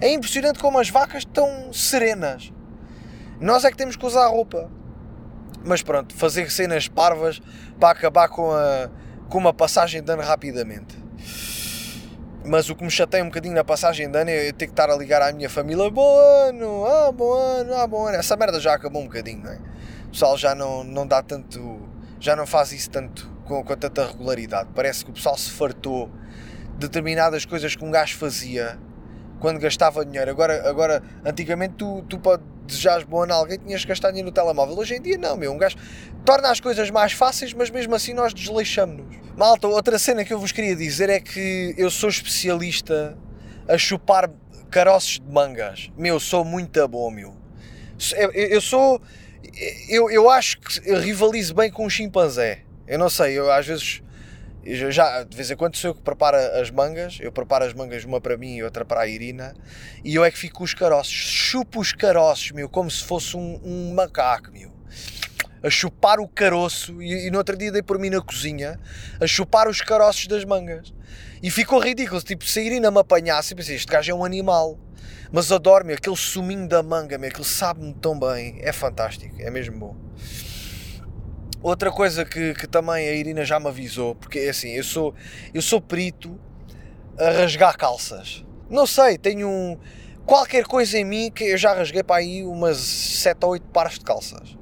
É 0.00 0.12
impressionante 0.12 0.58
como 0.58 0.78
as 0.78 0.90
vacas 0.90 1.22
estão 1.22 1.72
serenas. 1.72 2.52
Nós 3.40 3.64
é 3.64 3.70
que 3.70 3.76
temos 3.76 3.96
que 3.96 4.04
usar 4.04 4.26
roupa. 4.28 4.70
Mas 5.64 5.82
pronto, 5.82 6.14
fazer 6.14 6.50
cenas 6.50 6.88
parvas 6.88 7.40
para 7.78 7.90
acabar 7.90 8.28
com, 8.28 8.50
a, 8.52 8.90
com 9.28 9.38
uma 9.38 9.54
passagem 9.54 10.02
de 10.02 10.12
ano 10.12 10.22
rapidamente. 10.22 10.98
Mas 12.44 12.68
o 12.68 12.74
que 12.74 12.82
me 12.82 12.90
chateia 12.90 13.22
um 13.22 13.28
bocadinho 13.28 13.54
na 13.54 13.64
passagem 13.64 14.10
de 14.10 14.18
ano 14.18 14.30
é 14.30 14.48
eu 14.48 14.52
ter 14.52 14.66
que 14.66 14.72
estar 14.72 14.90
a 14.90 14.96
ligar 14.96 15.22
à 15.22 15.32
minha 15.32 15.48
família: 15.48 15.90
bom 15.90 16.18
ano, 16.48 16.86
ah, 16.86 17.12
bom 17.12 17.32
ano, 17.32 17.74
ah, 17.74 17.86
bom 17.86 18.06
ano. 18.06 18.16
Essa 18.16 18.36
merda 18.36 18.58
já 18.58 18.74
acabou 18.74 19.02
um 19.02 19.06
bocadinho, 19.06 19.44
não 19.44 19.52
é? 19.52 19.58
O 20.10 20.12
pessoal 20.12 20.36
já 20.36 20.56
não, 20.56 20.82
não 20.82 21.06
dá 21.06 21.22
tanto, 21.22 21.88
já 22.18 22.34
não 22.34 22.44
faz 22.44 22.72
isso 22.72 22.90
tanto 22.90 23.30
com, 23.44 23.62
com 23.62 23.76
tanta 23.76 24.08
regularidade. 24.08 24.70
Parece 24.74 25.04
que 25.04 25.12
o 25.12 25.14
pessoal 25.14 25.38
se 25.38 25.52
fartou 25.52 26.10
de 26.72 26.88
determinadas 26.88 27.44
coisas 27.44 27.76
que 27.76 27.84
um 27.84 27.92
gajo 27.92 28.18
fazia 28.18 28.76
quando 29.38 29.60
gastava 29.60 30.04
dinheiro. 30.04 30.28
Agora, 30.28 30.68
agora 30.68 31.00
antigamente 31.24 31.74
tu, 31.74 32.04
tu 32.08 32.18
para 32.18 32.40
desejares 32.66 33.04
bom 33.04 33.22
a 33.22 33.34
alguém 33.34 33.56
tinhas 33.58 33.82
que 33.82 33.88
gastar 33.88 34.08
dinheiro 34.08 34.26
no 34.26 34.34
telemóvel. 34.34 34.76
Hoje 34.76 34.96
em 34.96 35.00
dia 35.00 35.16
não, 35.16 35.36
meu. 35.36 35.52
Um 35.52 35.58
gajo 35.58 35.76
torna 36.24 36.50
as 36.50 36.58
coisas 36.58 36.90
mais 36.90 37.12
fáceis, 37.12 37.52
mas 37.52 37.70
mesmo 37.70 37.94
assim 37.94 38.12
nós 38.12 38.34
desleixamos-nos. 38.34 39.16
Malta, 39.36 39.68
outra 39.68 39.96
cena 39.96 40.24
que 40.24 40.34
eu 40.34 40.40
vos 40.40 40.50
queria 40.50 40.74
dizer 40.74 41.08
é 41.08 41.20
que 41.20 41.72
eu 41.78 41.88
sou 41.88 42.08
especialista 42.08 43.16
a 43.68 43.78
chupar 43.78 44.28
caroços 44.72 45.20
de 45.20 45.32
mangas. 45.32 45.88
Meu, 45.96 46.18
sou 46.18 46.44
muito 46.44 46.86
bom, 46.88 47.10
meu. 47.10 47.36
Eu, 48.16 48.30
eu 48.32 48.60
sou. 48.60 49.00
Eu, 49.88 50.10
eu 50.10 50.30
acho 50.30 50.58
que 50.60 50.80
rivalizo 50.94 51.54
bem 51.54 51.70
com 51.70 51.84
um 51.84 51.90
chimpanzé. 51.90 52.62
Eu 52.86 52.98
não 52.98 53.08
sei, 53.08 53.38
eu 53.38 53.50
às 53.50 53.66
vezes 53.66 54.02
já, 54.90 55.22
de 55.22 55.36
vez 55.36 55.50
em 55.50 55.56
quando 55.56 55.76
sou 55.76 55.90
eu 55.90 55.94
que 55.94 56.02
preparo 56.02 56.36
as 56.36 56.70
mangas, 56.70 57.18
eu 57.20 57.32
preparo 57.32 57.64
as 57.64 57.72
mangas 57.72 58.04
uma 58.04 58.20
para 58.20 58.36
mim 58.36 58.56
e 58.56 58.62
outra 58.62 58.84
para 58.84 59.00
a 59.00 59.06
Irina, 59.06 59.54
e 60.04 60.14
eu 60.14 60.24
é 60.24 60.30
que 60.30 60.38
fico 60.38 60.58
com 60.58 60.64
os 60.64 60.74
caroços, 60.74 61.12
chupo 61.12 61.80
os 61.80 61.92
caroços, 61.92 62.50
meu, 62.52 62.68
como 62.68 62.90
se 62.90 63.04
fosse 63.04 63.36
um, 63.36 63.60
um 63.64 63.94
macaco, 63.94 64.50
meu. 64.52 64.70
A 65.62 65.70
chupar 65.70 66.20
o 66.20 66.28
caroço, 66.28 67.02
e, 67.02 67.26
e 67.26 67.30
no 67.30 67.38
outro 67.38 67.56
dia 67.56 67.72
dei 67.72 67.82
por 67.82 67.98
mim 67.98 68.10
na 68.10 68.20
cozinha, 68.20 68.78
a 69.20 69.26
chupar 69.26 69.68
os 69.68 69.80
caroços 69.80 70.26
das 70.26 70.44
mangas. 70.44 70.92
E 71.42 71.50
ficou 71.50 71.78
ridículo, 71.78 72.20
tipo, 72.20 72.44
a 72.44 72.60
Irina 72.60 72.90
me 72.90 72.98
apanhasse, 72.98 73.52
eu 73.52 73.56
pensei, 73.56 73.76
este 73.76 73.86
gajo 73.86 74.12
é 74.12 74.14
um 74.14 74.24
animal. 74.24 74.78
Mas 75.32 75.50
adoro, 75.50 75.86
meu, 75.86 75.96
aquele 75.96 76.16
suminho 76.16 76.68
da 76.68 76.82
manga, 76.82 77.16
meu, 77.16 77.30
aquele 77.30 77.46
sabe-me 77.46 77.94
tão 77.94 78.18
bem, 78.18 78.58
é 78.60 78.72
fantástico, 78.72 79.36
é 79.38 79.50
mesmo 79.50 79.78
bom. 79.78 79.96
Outra 81.62 81.90
coisa 81.90 82.24
que, 82.24 82.54
que 82.54 82.66
também 82.66 83.08
a 83.08 83.12
Irina 83.12 83.44
já 83.44 83.58
me 83.60 83.68
avisou, 83.68 84.14
porque 84.14 84.38
é 84.38 84.50
assim, 84.50 84.70
eu 84.70 84.84
sou, 84.84 85.14
eu 85.54 85.62
sou 85.62 85.80
perito 85.80 86.38
a 87.18 87.30
rasgar 87.30 87.76
calças. 87.76 88.44
Não 88.68 88.86
sei, 88.86 89.16
tenho 89.16 89.48
um, 89.48 89.78
qualquer 90.26 90.64
coisa 90.64 90.98
em 90.98 91.04
mim 91.04 91.30
que 91.30 91.44
eu 91.44 91.58
já 91.58 91.74
rasguei 91.74 92.02
para 92.02 92.16
aí 92.16 92.42
umas 92.42 92.78
7 92.78 93.44
ou 93.44 93.50
8 93.52 93.66
pares 93.68 93.94
de 93.94 94.04
calças. 94.04 94.56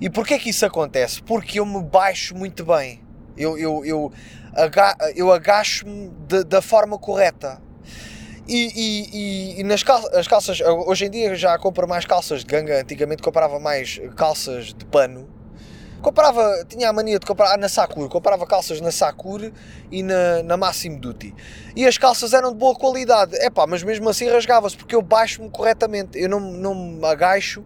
E 0.00 0.10
porquê 0.10 0.38
que 0.38 0.50
isso 0.50 0.66
acontece? 0.66 1.22
Porque 1.22 1.60
eu 1.60 1.66
me 1.66 1.82
baixo 1.82 2.34
muito 2.34 2.64
bem. 2.64 3.02
Eu, 3.36 3.58
eu, 3.58 3.84
eu, 3.84 4.12
aga, 4.56 4.96
eu 5.14 5.32
agacho-me 5.32 6.10
da 6.46 6.62
forma 6.62 6.98
correta. 6.98 7.60
E, 8.46 8.70
e, 8.74 9.08
e, 9.56 9.60
e, 9.60 9.64
nas 9.64 9.82
calças, 9.82 10.12
as 10.14 10.28
calças, 10.28 10.60
hoje 10.60 11.06
em 11.06 11.10
dia 11.10 11.34
já 11.34 11.58
compro 11.58 11.88
mais 11.88 12.04
calças 12.04 12.40
de 12.40 12.46
ganga. 12.46 12.80
Antigamente 12.80 13.22
comprava 13.22 13.58
mais 13.58 14.00
calças 14.16 14.74
de 14.74 14.84
pano 14.84 15.28
comprava, 16.04 16.66
tinha 16.68 16.90
a 16.90 16.92
mania 16.92 17.18
de 17.18 17.24
comprar 17.24 17.56
na 17.56 17.66
Sakura, 17.66 18.10
comprava 18.10 18.46
calças 18.46 18.78
na 18.78 18.92
Sakura 18.92 19.50
e 19.90 20.02
na, 20.02 20.42
na 20.42 20.54
Massimo 20.54 21.00
Duty. 21.00 21.34
E 21.74 21.86
as 21.86 21.96
calças 21.96 22.34
eram 22.34 22.52
de 22.52 22.58
boa 22.58 22.74
qualidade, 22.74 23.34
é 23.36 23.48
pá, 23.48 23.66
mas 23.66 23.82
mesmo 23.82 24.06
assim 24.10 24.28
rasgava-se, 24.28 24.76
porque 24.76 24.94
eu 24.94 25.00
baixo-me 25.00 25.48
corretamente, 25.48 26.18
eu 26.18 26.28
não, 26.28 26.38
não 26.38 26.74
me 26.74 27.06
agacho 27.06 27.64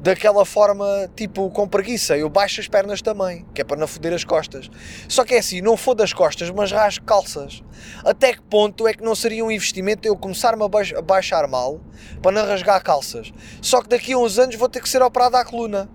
daquela 0.00 0.44
forma, 0.44 1.10
tipo, 1.14 1.50
com 1.50 1.68
preguiça, 1.68 2.16
eu 2.16 2.28
baixo 2.28 2.60
as 2.60 2.68
pernas 2.68 3.02
também, 3.02 3.44
que 3.54 3.60
é 3.60 3.64
para 3.64 3.76
não 3.76 3.86
foder 3.86 4.14
as 4.14 4.24
costas. 4.24 4.70
Só 5.08 5.24
que 5.24 5.34
é 5.34 5.38
assim, 5.38 5.60
não 5.60 5.76
foda 5.76 6.02
as 6.02 6.12
costas, 6.12 6.50
mas 6.50 6.72
rasgo 6.72 7.04
calças. 7.04 7.62
Até 8.04 8.32
que 8.32 8.42
ponto 8.42 8.88
é 8.88 8.94
que 8.94 9.04
não 9.04 9.14
seria 9.14 9.44
um 9.44 9.50
investimento 9.50 10.08
eu 10.08 10.16
começar-me 10.16 10.62
a 10.64 11.02
baixar 11.02 11.46
mal 11.46 11.80
para 12.22 12.32
não 12.32 12.46
rasgar 12.46 12.82
calças? 12.82 13.32
Só 13.60 13.82
que 13.82 13.88
daqui 13.88 14.14
a 14.14 14.18
uns 14.18 14.38
anos 14.38 14.56
vou 14.56 14.68
ter 14.68 14.80
que 14.80 14.88
ser 14.88 15.02
operado 15.02 15.36
à 15.36 15.44
coluna. 15.44 15.88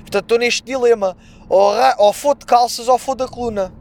Portanto, 0.00 0.24
estou 0.24 0.38
neste 0.38 0.62
dilema. 0.62 1.16
Ou, 1.48 1.72
ou 1.98 2.12
foda 2.12 2.46
calças 2.46 2.86
ou 2.86 2.98
foda 2.98 3.24
a 3.24 3.28
coluna. 3.28 3.72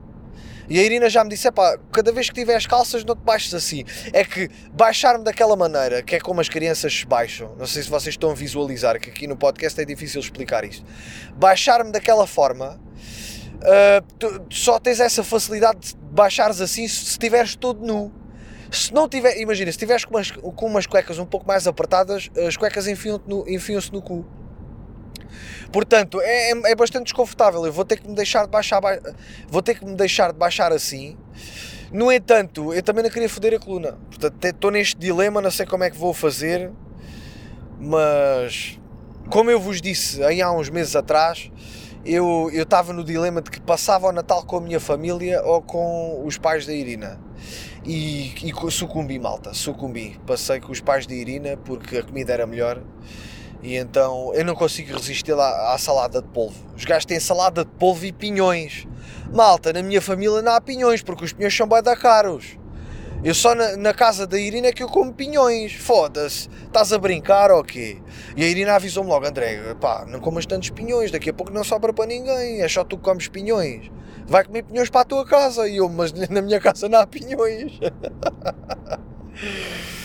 E 0.70 0.80
a 0.80 0.84
Irina 0.84 1.10
já 1.10 1.24
me 1.24 1.30
disse: 1.30 1.52
pá, 1.52 1.78
cada 1.92 2.12
vez 2.12 2.30
que 2.30 2.36
tiveres 2.36 2.68
calças, 2.68 3.04
não 3.04 3.16
te 3.16 3.24
baixes 3.24 3.54
assim. 3.54 3.84
É 4.14 4.24
que 4.24 4.50
baixar-me 4.72 5.24
daquela 5.24 5.56
maneira, 5.56 6.04
que 6.04 6.16
é 6.16 6.20
como 6.20 6.40
as 6.40 6.48
crianças 6.48 6.94
se 6.94 7.06
baixam, 7.06 7.56
não 7.58 7.66
sei 7.66 7.82
se 7.82 7.90
vocês 7.90 8.14
estão 8.14 8.32
a 8.32 8.36
visualizar, 8.36 9.00
que 9.00 9.10
aqui 9.10 9.26
no 9.26 9.36
podcast 9.36 9.82
é 9.82 9.86
difícil 9.86 10.22
explicar 10.22 10.64
isto. 10.64 10.86
Baixar-me 11.36 11.92
daquela 11.92 12.28
forma, 12.28 12.80
uh, 13.56 14.14
tu, 14.20 14.46
só 14.52 14.80
tens 14.80 15.00
essa 15.00 15.24
facilidade 15.24 15.80
de 15.80 15.96
baixares 16.12 16.62
assim 16.62 16.88
se 16.88 17.04
estiveres 17.04 17.56
todo 17.56 17.86
nu. 17.86 18.14
Se 18.72 18.94
não 18.94 19.10
tiver, 19.10 19.40
imagina, 19.40 19.72
se 19.72 19.78
estiveres 19.78 20.06
com 20.06 20.16
umas, 20.16 20.30
com 20.30 20.66
umas 20.68 20.86
cuecas 20.86 21.18
um 21.18 21.26
pouco 21.26 21.48
mais 21.48 21.66
apertadas, 21.66 22.30
as 22.48 22.56
cuecas 22.56 22.88
enfiam-se 22.88 23.24
no, 23.28 23.50
enfiam 23.50 23.82
no 23.92 24.02
cu. 24.02 24.26
Portanto, 25.72 26.20
é, 26.22 26.52
é, 26.52 26.72
é, 26.72 26.76
bastante 26.76 27.06
desconfortável. 27.06 27.66
Eu 27.66 27.74
vou 27.74 27.86
ter 27.86 28.00
que 28.00 28.08
me 28.08 28.16
deixar 28.16 28.44
de 28.46 28.50
baixar, 28.50 28.82
vou 29.48 29.62
ter 29.62 29.76
que 29.76 29.86
me 29.86 29.96
deixar 29.96 30.32
de 30.32 30.38
baixar 30.38 30.72
assim. 30.72 31.18
No 31.92 32.12
entanto, 32.12 32.74
eu 32.74 32.84
também 32.84 33.04
não 33.04 33.10
queria 33.10 33.30
foder 33.30 33.54
a 33.56 33.60
coluna. 33.60 33.98
Portanto, 34.10 34.44
estou 34.44 34.72
neste 34.72 34.98
dilema, 34.98 35.42
não 35.42 35.52
sei 35.52 35.66
como 35.66 35.84
é 35.84 35.90
que 35.90 35.98
vou 35.98 36.14
fazer, 36.14 36.72
mas 37.80 38.80
como 39.30 39.50
eu 39.50 39.60
vos 39.60 39.82
disse 39.82 40.24
aí 40.24 40.42
há 40.42 40.52
uns 40.52 40.70
meses 40.70 40.96
atrás, 40.96 41.52
eu 42.06 42.50
estava 42.54 42.94
no 42.94 43.04
dilema 43.04 43.42
de 43.42 43.52
que 43.52 43.60
passava 43.60 44.08
o 44.08 44.12
Natal 44.12 44.44
com 44.44 44.58
a 44.58 44.62
minha 44.62 44.80
família 44.80 45.42
ou 45.44 45.62
com 45.62 46.24
os 46.26 46.38
pais 46.38 46.66
da 46.66 46.74
Irina. 46.74 47.20
E, 47.86 48.34
e 48.44 48.72
sucumbi, 48.72 49.18
malta, 49.20 49.54
sucumbi. 49.54 50.20
Passei 50.26 50.60
com 50.60 50.72
os 50.72 50.82
pais 50.82 51.06
da 51.06 51.14
Irina 51.14 51.58
porque 51.58 51.98
a 51.98 52.04
comida 52.04 52.34
era 52.34 52.46
melhor 52.46 52.82
e 53.62 53.76
então 53.76 54.34
eu 54.34 54.46
não 54.46 54.56
consigo 54.56 54.94
resistir 54.94 55.34
à, 55.34 55.74
à 55.74 55.78
salada 55.78 56.22
de 56.22 56.28
polvo. 56.30 56.56
Os 56.76 56.86
gajos 56.86 57.06
têm 57.06 57.20
salada 57.20 57.66
de 57.66 57.72
polvo 57.72 58.06
e 58.06 58.12
pinhões. 58.12 58.88
Malta, 59.34 59.74
na 59.74 59.84
minha 59.84 60.02
família 60.02 60.42
não 60.42 60.54
há 60.54 60.62
pinhões, 60.62 61.02
porque 61.02 61.26
os 61.26 61.34
pinhões 61.34 61.56
são 61.56 61.68
bem 61.68 61.84
da 61.84 61.96
caros. 61.96 62.58
Eu 63.22 63.36
só 63.36 63.54
na, 63.54 63.76
na, 63.76 63.94
casa 63.94 64.26
da 64.26 64.40
Irina 64.40 64.68
é 64.68 64.72
que 64.72 64.82
eu 64.82 64.88
como 64.88 65.14
pinhões. 65.14 65.74
Foda-se. 65.74 66.48
Estás 66.66 66.94
a 66.94 66.98
brincar 66.98 67.52
ou 67.52 67.64
quê? 67.64 67.98
E 68.36 68.44
a 68.44 68.48
Irina 68.48 68.76
avisou-me 68.76 69.10
logo, 69.10 69.28
André, 69.28 69.76
pá, 69.76 70.06
não 70.08 70.22
comas 70.22 70.46
tantos 70.46 70.70
pinhões, 70.70 71.12
daqui 71.12 71.30
a 71.30 71.34
pouco 71.34 71.52
não 71.52 71.66
sobra 71.66 71.92
para 71.92 72.06
ninguém. 72.06 72.62
É 72.62 72.68
só 72.70 72.86
tu 72.86 72.98
que 72.98 73.04
comes 73.04 73.28
pinhões. 73.28 73.92
Vai 74.26 74.46
comer 74.46 74.64
pinhões 74.64 74.90
para 74.90 75.02
a 75.02 75.06
tua 75.06 75.26
casa. 75.26 75.68
E 75.68 75.78
eu, 75.78 75.90
mas 75.90 76.14
na 76.14 76.42
minha 76.42 76.62
casa 76.62 76.88
não 76.88 77.00
há 77.00 77.08
pinhões. 77.08 77.78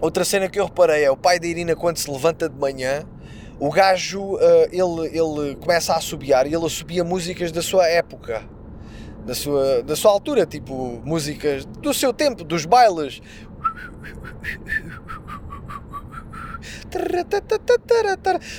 Outra 0.00 0.24
cena 0.24 0.48
que 0.48 0.58
eu 0.58 0.66
reparei 0.66 1.04
é 1.04 1.10
o 1.10 1.16
pai 1.16 1.38
da 1.38 1.46
Irina 1.46 1.76
quando 1.76 1.98
se 1.98 2.10
levanta 2.10 2.48
de 2.48 2.58
manhã, 2.58 3.04
o 3.58 3.70
gajo, 3.70 4.34
uh, 4.34 4.38
ele, 4.70 5.16
ele 5.16 5.54
começa 5.56 5.92
a 5.92 5.96
assobiar 5.96 6.46
e 6.46 6.54
ele 6.54 6.66
assobia 6.66 7.04
músicas 7.04 7.52
da 7.52 7.62
sua 7.62 7.86
época, 7.86 8.42
da 9.24 9.34
sua, 9.34 9.82
da 9.82 9.96
sua 9.96 10.10
altura, 10.10 10.44
tipo 10.44 11.00
músicas 11.04 11.64
do 11.64 11.94
seu 11.94 12.12
tempo, 12.12 12.42
dos 12.44 12.66
bailes. 12.66 13.22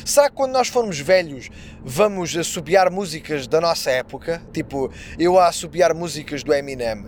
Será 0.05 0.29
que 0.29 0.35
quando 0.35 0.51
nós 0.53 0.67
formos 0.67 0.99
velhos 0.99 1.49
vamos 1.83 2.35
assobiar 2.35 2.89
músicas 2.89 3.47
da 3.47 3.61
nossa 3.61 3.91
época? 3.91 4.41
Tipo, 4.51 4.91
eu 5.19 5.39
a 5.39 5.47
assobiar 5.47 5.93
músicas 5.93 6.43
do 6.43 6.53
Eminem 6.53 7.05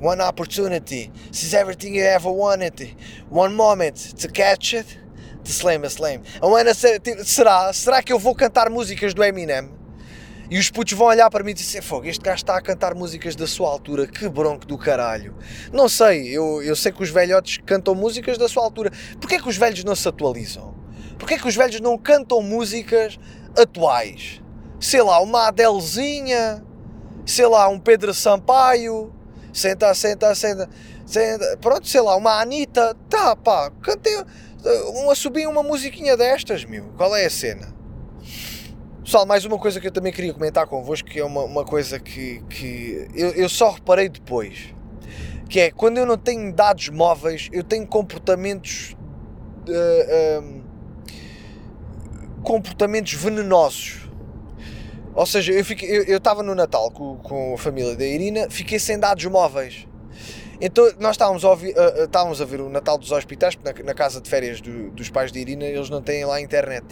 one 0.00 0.20
opportunity. 0.20 1.10
This 1.30 1.44
is 1.44 1.54
everything 1.54 1.94
you 1.94 2.04
ever 2.04 2.30
wanted. 2.30 2.96
One 3.28 3.54
moment 3.54 4.16
to 4.18 4.28
catch 4.28 4.74
it, 4.74 4.98
to 5.44 5.52
slam 5.52 5.84
a 5.84 5.90
slam. 5.90 6.22
será? 7.24 7.72
Será 7.72 8.02
que 8.02 8.12
eu 8.12 8.18
vou 8.18 8.34
cantar 8.34 8.70
músicas 8.70 9.14
do 9.14 9.22
Eminem? 9.22 9.70
E 10.50 10.58
os 10.58 10.68
putos 10.68 10.94
vão 10.94 11.06
olhar 11.06 11.30
para 11.30 11.44
mim 11.44 11.52
e 11.52 11.54
dizer: 11.54 11.80
Fogo, 11.80 12.06
este 12.06 12.22
gajo 12.22 12.38
está 12.38 12.56
a 12.56 12.60
cantar 12.60 12.94
músicas 12.94 13.36
da 13.36 13.46
sua 13.46 13.68
altura, 13.68 14.06
que 14.06 14.28
bronco 14.28 14.66
do 14.66 14.76
caralho. 14.76 15.36
Não 15.72 15.88
sei, 15.88 16.26
eu, 16.36 16.60
eu 16.62 16.74
sei 16.74 16.90
que 16.90 17.02
os 17.02 17.10
velhotes 17.10 17.58
cantam 17.64 17.94
músicas 17.94 18.36
da 18.36 18.48
sua 18.48 18.64
altura. 18.64 18.90
Porquê 19.20 19.38
que 19.38 19.48
os 19.48 19.56
velhos 19.56 19.84
não 19.84 19.94
se 19.94 20.08
atualizam? 20.08 20.74
Porquê 21.18 21.38
que 21.38 21.46
os 21.46 21.54
velhos 21.54 21.80
não 21.80 21.96
cantam 21.96 22.42
músicas 22.42 23.16
atuais? 23.56 24.42
Sei 24.80 25.02
lá, 25.02 25.20
uma 25.20 25.48
Adelezinha, 25.48 26.64
sei 27.24 27.46
lá, 27.46 27.68
um 27.68 27.78
Pedro 27.78 28.12
Sampaio, 28.12 29.12
senta, 29.52 29.94
senta, 29.94 30.34
senta, 30.34 30.68
senta. 31.06 31.56
Pronto, 31.58 31.86
sei 31.86 32.00
lá, 32.00 32.16
uma 32.16 32.40
Anitta, 32.40 32.94
tá, 33.08 33.34
pá, 33.36 33.70
cantei 33.82 34.14
uma, 34.94 35.14
subi 35.14 35.46
uma 35.46 35.62
musiquinha 35.62 36.16
destas, 36.16 36.64
meu. 36.64 36.84
Qual 36.96 37.14
é 37.14 37.24
a 37.26 37.30
cena? 37.30 37.74
Pessoal, 39.04 39.26
mais 39.26 39.44
uma 39.44 39.58
coisa 39.58 39.80
que 39.80 39.86
eu 39.86 39.92
também 39.92 40.12
queria 40.12 40.32
comentar 40.32 40.66
convosco, 40.66 41.08
que 41.08 41.18
é 41.18 41.24
uma, 41.24 41.42
uma 41.42 41.64
coisa 41.64 41.98
que, 41.98 42.42
que 42.48 43.08
eu, 43.14 43.30
eu 43.30 43.48
só 43.48 43.70
reparei 43.70 44.08
depois. 44.08 44.74
Que 45.48 45.60
é, 45.60 45.70
quando 45.70 45.98
eu 45.98 46.06
não 46.06 46.16
tenho 46.16 46.52
dados 46.52 46.88
móveis, 46.88 47.48
eu 47.52 47.64
tenho 47.64 47.86
comportamentos... 47.86 48.96
Uh, 49.68 50.40
uh, 50.40 50.60
comportamentos 52.42 53.12
venenosos 53.12 54.09
ou 55.14 55.26
seja, 55.26 55.52
eu 55.52 55.60
estava 55.60 56.40
eu, 56.40 56.44
eu 56.44 56.46
no 56.46 56.54
Natal 56.54 56.90
com, 56.90 57.16
com 57.16 57.54
a 57.54 57.58
família 57.58 57.96
da 57.96 58.04
Irina, 58.04 58.48
fiquei 58.50 58.78
sem 58.78 58.98
dados 58.98 59.24
móveis. 59.26 59.86
Então 60.60 60.92
nós 60.98 61.12
estávamos 61.12 61.42
a, 61.42 61.54
uh, 61.54 62.04
estávamos 62.04 62.42
a 62.42 62.44
ver 62.44 62.60
o 62.60 62.68
Natal 62.68 62.98
dos 62.98 63.10
hospitais, 63.12 63.54
porque 63.54 63.82
na, 63.82 63.88
na 63.88 63.94
casa 63.94 64.20
de 64.20 64.28
férias 64.28 64.60
do, 64.60 64.90
dos 64.90 65.08
pais 65.08 65.32
de 65.32 65.38
Irina 65.38 65.64
eles 65.64 65.88
não 65.88 66.02
têm 66.02 66.22
lá 66.24 66.38
internet. 66.38 66.84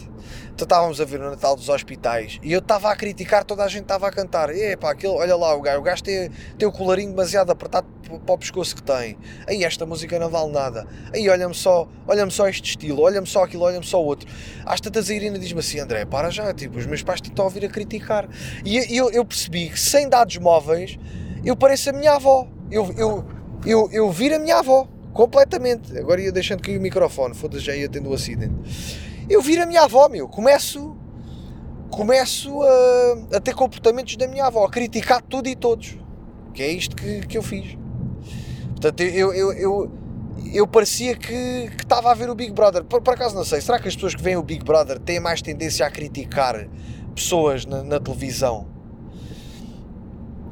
Então 0.54 0.64
estávamos 0.64 1.00
a 1.00 1.04
ver 1.04 1.20
o 1.20 1.30
Natal 1.30 1.54
dos 1.54 1.68
hospitais 1.68 2.38
e 2.42 2.50
eu 2.50 2.60
estava 2.60 2.90
a 2.90 2.96
criticar, 2.96 3.44
toda 3.44 3.62
a 3.64 3.68
gente 3.68 3.82
estava 3.82 4.08
a 4.08 4.10
cantar. 4.10 4.54
E 4.54 4.74
pá, 4.76 4.92
aquilo, 4.92 5.14
olha 5.14 5.36
lá 5.36 5.54
o 5.54 5.60
gajo, 5.60 5.80
o 5.80 5.82
gajo 5.82 6.02
tem, 6.02 6.30
tem 6.56 6.66
o 6.66 6.72
colarinho 6.72 7.10
demasiado 7.10 7.50
apertado 7.50 7.86
para 8.24 8.34
o 8.34 8.38
pescoço 8.38 8.74
que 8.74 8.82
tem. 8.82 9.18
Aí 9.46 9.62
esta 9.62 9.84
música 9.84 10.18
não 10.18 10.30
vale 10.30 10.50
nada. 10.50 10.86
Aí 11.12 11.28
olha-me 11.28 11.54
só, 11.54 11.86
olha-me 12.06 12.30
só 12.30 12.48
este 12.48 12.70
estilo, 12.70 13.02
olha-me 13.02 13.26
só 13.26 13.44
aquilo, 13.44 13.64
olha-me 13.64 13.84
só 13.84 14.02
outro. 14.02 14.26
Às 14.64 14.80
tantas 14.80 15.10
a 15.10 15.14
Irina 15.14 15.38
diz-me 15.38 15.60
assim, 15.60 15.78
André, 15.78 16.06
para 16.06 16.30
já, 16.30 16.54
tipo, 16.54 16.78
os 16.78 16.86
meus 16.86 17.02
pais 17.02 17.20
estão 17.22 17.44
a 17.44 17.48
ouvir 17.48 17.66
a 17.66 17.68
criticar. 17.68 18.26
E 18.64 18.96
eu, 18.96 19.10
eu 19.10 19.26
percebi 19.26 19.68
que 19.68 19.78
sem 19.78 20.08
dados 20.08 20.38
móveis 20.38 20.98
eu 21.44 21.54
pareço 21.54 21.90
a 21.90 21.92
minha 21.92 22.12
avó. 22.12 22.48
Eu, 22.70 22.92
eu, 22.96 23.24
eu, 23.64 23.88
eu 23.92 24.10
viro 24.10 24.36
a 24.36 24.38
minha 24.38 24.58
avó, 24.58 24.88
completamente. 25.12 25.96
Agora 25.98 26.20
ia 26.20 26.32
deixando 26.32 26.62
cair 26.62 26.78
o 26.78 26.80
microfone, 26.80 27.34
foda-se, 27.34 27.64
já 27.64 27.74
ia 27.74 27.88
tendo 27.88 28.10
um 28.10 28.12
acidente. 28.12 28.54
Eu 29.28 29.42
viro 29.42 29.62
a 29.62 29.66
minha 29.66 29.82
avó, 29.82 30.08
meu, 30.08 30.28
começo, 30.28 30.96
começo 31.90 32.62
a, 32.62 33.36
a 33.36 33.40
ter 33.40 33.54
comportamentos 33.54 34.16
da 34.16 34.26
minha 34.26 34.46
avó, 34.46 34.64
a 34.64 34.70
criticar 34.70 35.22
tudo 35.22 35.48
e 35.48 35.56
todos. 35.56 35.98
Que 36.54 36.62
é 36.62 36.70
isto 36.70 36.96
que, 36.96 37.26
que 37.26 37.36
eu 37.36 37.42
fiz. 37.42 37.76
Portanto, 38.70 39.00
eu, 39.00 39.34
eu, 39.34 39.52
eu, 39.52 39.92
eu 40.52 40.66
parecia 40.66 41.16
que, 41.16 41.70
que 41.76 41.82
estava 41.82 42.10
a 42.10 42.14
ver 42.14 42.30
o 42.30 42.34
Big 42.34 42.52
Brother. 42.52 42.84
Por, 42.84 43.02
por 43.02 43.14
acaso 43.14 43.34
não 43.34 43.44
sei, 43.44 43.60
será 43.60 43.78
que 43.78 43.88
as 43.88 43.94
pessoas 43.94 44.14
que 44.14 44.22
veem 44.22 44.36
o 44.36 44.42
Big 44.42 44.64
Brother 44.64 44.98
têm 44.98 45.20
mais 45.20 45.42
tendência 45.42 45.84
a 45.84 45.90
criticar 45.90 46.68
pessoas 47.14 47.66
na, 47.66 47.82
na 47.82 48.00
televisão? 48.00 48.77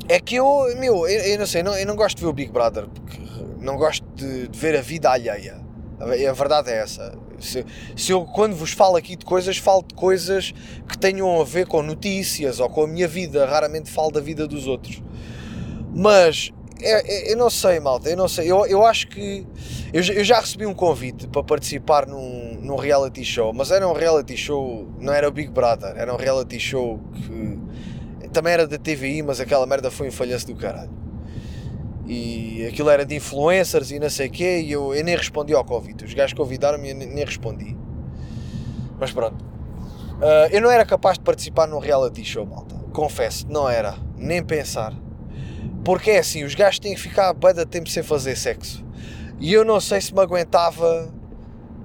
É 0.08 0.20
que 0.20 0.36
eu, 0.36 0.74
meu, 0.78 1.06
eu, 1.08 1.20
eu 1.20 1.38
não 1.38 1.46
sei, 1.46 1.62
não, 1.62 1.76
eu 1.76 1.86
não 1.86 1.96
gosto 1.96 2.16
de 2.16 2.22
ver 2.22 2.28
o 2.28 2.32
Big 2.32 2.52
Brother, 2.52 2.86
porque 2.86 3.20
não 3.60 3.76
gosto 3.76 4.04
de, 4.14 4.48
de 4.48 4.58
ver 4.58 4.76
a 4.76 4.80
vida 4.80 5.10
alheia. 5.10 5.60
A, 5.98 6.30
a 6.30 6.32
verdade 6.32 6.70
é 6.70 6.78
essa. 6.78 7.12
Se, 7.40 7.66
se, 7.96 8.12
eu, 8.12 8.24
quando 8.24 8.54
vos 8.54 8.72
falo 8.72 8.96
aqui 8.96 9.16
de 9.16 9.24
coisas, 9.24 9.58
falo 9.58 9.82
de 9.82 9.94
coisas 9.94 10.54
que 10.88 10.96
tenham 10.96 11.40
a 11.40 11.44
ver 11.44 11.66
com 11.66 11.82
notícias 11.82 12.60
ou 12.60 12.68
com 12.70 12.84
a 12.84 12.86
minha 12.86 13.08
vida, 13.08 13.44
raramente 13.46 13.90
falo 13.90 14.10
da 14.10 14.20
vida 14.20 14.46
dos 14.46 14.66
outros. 14.66 15.02
Mas 15.94 16.52
é, 16.80 17.30
é, 17.30 17.32
eu 17.32 17.36
não 17.36 17.48
sei, 17.48 17.80
malta, 17.80 18.08
eu 18.10 18.16
não 18.16 18.28
sei. 18.28 18.50
Eu, 18.50 18.66
eu 18.66 18.84
acho 18.84 19.08
que. 19.08 19.46
Eu, 19.92 20.02
eu 20.02 20.24
já 20.24 20.40
recebi 20.40 20.66
um 20.66 20.74
convite 20.74 21.26
para 21.26 21.42
participar 21.42 22.06
num, 22.06 22.58
num 22.60 22.76
reality 22.76 23.24
show, 23.24 23.52
mas 23.52 23.70
era 23.70 23.86
um 23.88 23.92
reality 23.92 24.36
show, 24.36 24.88
não 24.98 25.12
era 25.12 25.28
o 25.28 25.30
Big 25.30 25.50
Brother, 25.50 25.94
era 25.96 26.12
um 26.12 26.16
reality 26.16 26.60
show 26.60 27.00
que 27.14 27.55
também 28.36 28.52
era 28.52 28.66
da 28.66 28.76
TVI, 28.76 29.22
mas 29.22 29.40
aquela 29.40 29.66
merda 29.66 29.90
foi 29.90 30.08
um 30.08 30.12
falhanço 30.12 30.46
do 30.46 30.54
caralho. 30.54 30.90
E 32.06 32.66
aquilo 32.66 32.90
era 32.90 33.04
de 33.06 33.14
influencers 33.16 33.90
e 33.90 33.98
não 33.98 34.10
sei 34.10 34.28
o 34.28 34.30
quê, 34.30 34.60
e 34.60 34.72
eu, 34.72 34.94
eu 34.94 35.02
nem 35.02 35.16
respondi 35.16 35.54
ao 35.54 35.64
convite. 35.64 36.04
Os 36.04 36.12
gajos 36.12 36.34
convidaram-me 36.34 36.88
e 36.88 36.90
eu 36.90 36.96
nem 36.96 37.24
respondi. 37.24 37.74
Mas 39.00 39.10
pronto. 39.10 39.42
Uh, 39.42 40.52
eu 40.52 40.60
não 40.60 40.70
era 40.70 40.84
capaz 40.84 41.16
de 41.16 41.24
participar 41.24 41.66
num 41.66 41.78
reality 41.78 42.22
show, 42.26 42.44
malta. 42.44 42.76
Confesso, 42.92 43.46
não 43.48 43.66
era. 43.66 43.96
Nem 44.18 44.42
pensar. 44.42 44.92
Porque 45.82 46.10
é 46.10 46.18
assim, 46.18 46.44
os 46.44 46.54
gajos 46.54 46.78
têm 46.78 46.94
que 46.94 47.00
ficar 47.00 47.32
bem 47.32 47.54
de 47.54 47.64
tempo 47.64 47.88
sem 47.88 48.02
fazer 48.02 48.36
sexo. 48.36 48.84
E 49.40 49.50
eu 49.50 49.64
não 49.64 49.80
sei 49.80 50.00
se 50.02 50.14
me 50.14 50.20
aguentava 50.20 51.10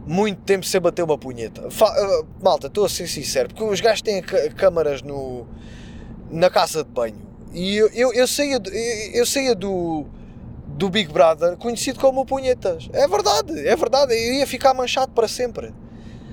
muito 0.06 0.42
tempo 0.42 0.66
sem 0.66 0.82
bater 0.82 1.04
uma 1.04 1.18
punheta. 1.18 1.72
Fa 1.72 1.86
uh, 1.86 2.28
malta, 2.44 2.68
estou 2.68 2.84
a 2.84 2.90
ser 2.90 3.08
sincero, 3.08 3.48
porque 3.48 3.64
os 3.64 3.80
gajos 3.80 4.02
têm 4.02 4.22
câmaras 4.22 5.02
no, 5.02 5.48
na 6.32 6.50
casa 6.50 6.84
de 6.84 6.90
banho. 6.90 7.16
E 7.54 7.76
eu, 7.76 7.90
eu, 7.90 8.14
eu 8.14 8.28
saía, 8.28 8.60
eu, 9.14 9.26
saía 9.26 9.54
do, 9.54 10.06
do 10.68 10.90
Big 10.90 11.12
Brother 11.12 11.58
conhecido 11.58 12.00
como 12.00 12.26
punhetas. 12.26 12.90
É 12.94 13.08
verdade, 13.08 13.68
é 13.68 13.76
verdade. 13.76 14.14
Eu 14.14 14.36
ia 14.36 14.48
ficar 14.48 14.74
manchado 14.74 15.12
para 15.12 15.28
sempre. 15.28 15.74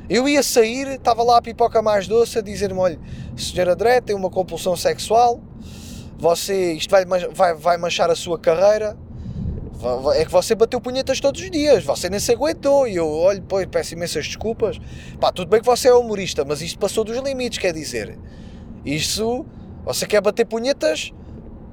Eu 0.09 0.29
ia 0.29 0.43
sair, 0.43 0.89
estava 0.89 1.23
lá 1.23 1.39
a 1.39 1.43
pipoca 1.43 1.83
mais 1.83 2.07
doce 2.07 2.39
a 2.39 2.41
dizer-me: 2.41 2.79
olha, 2.79 2.99
senhor 3.37 3.69
André 3.69 4.01
tem 4.01 4.15
uma 4.15 4.31
compulsão 4.31 4.77
sexual, 4.77 5.41
você, 6.17 6.73
isto 6.73 6.91
vai, 6.91 7.05
vai, 7.05 7.55
vai 7.55 7.77
manchar 7.77 8.11
a 8.11 8.15
sua 8.15 8.39
carreira. 8.39 8.97
É 10.17 10.25
que 10.25 10.33
você 10.33 10.57
bateu 10.57 10.81
punhetas 10.81 11.21
todos 11.21 11.41
os 11.41 11.51
dias, 11.53 11.85
você 11.85 12.11
nem 12.11 12.19
se 12.19 12.33
aguentou. 12.33 12.89
E 12.89 12.97
eu, 12.97 13.09
olho, 13.09 13.45
pois, 13.49 13.65
peço 13.67 13.95
imensas 13.95 14.27
desculpas. 14.27 14.81
Pá, 15.21 15.31
tudo 15.31 15.49
bem 15.49 15.61
que 15.61 15.67
você 15.67 15.87
é 15.89 15.95
humorista, 15.95 16.45
mas 16.45 16.61
isto 16.63 16.79
passou 16.81 17.05
dos 17.05 17.17
limites, 17.19 17.59
quer 17.59 17.73
dizer. 17.73 18.19
Isso, 18.85 19.47
você 19.89 20.07
quer 20.07 20.21
bater 20.21 20.45
punhetas, 20.45 21.15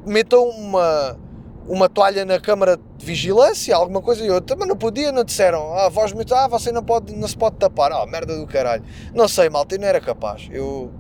metam 0.06 0.48
uma, 0.48 1.20
uma 1.68 1.90
toalha 1.90 2.24
na 2.24 2.40
câmara 2.40 2.78
de 2.98 3.06
vigilância, 3.06 3.76
alguma 3.76 4.02
coisa 4.02 4.24
e 4.24 4.30
outra, 4.30 4.56
mas 4.56 4.66
não 4.70 4.78
podia, 4.78 5.12
não 5.12 5.26
disseram, 5.26 5.74
ah, 5.74 5.88
a 5.88 5.90
voz 5.90 6.14
muito, 6.14 6.34
ah, 6.34 6.48
você 6.48 6.72
não, 6.72 6.82
pode, 6.82 7.14
não 7.14 7.28
se 7.28 7.36
pode 7.36 7.58
tapar, 7.58 7.92
ah, 7.92 8.06
merda 8.06 8.38
do 8.38 8.48
caralho. 8.48 8.84
Não 9.14 9.28
sei, 9.28 9.50
malta, 9.50 9.76
eu 9.76 9.80
não 9.80 9.88
era 9.88 10.00
capaz. 10.00 10.48
Eu, 10.50 10.92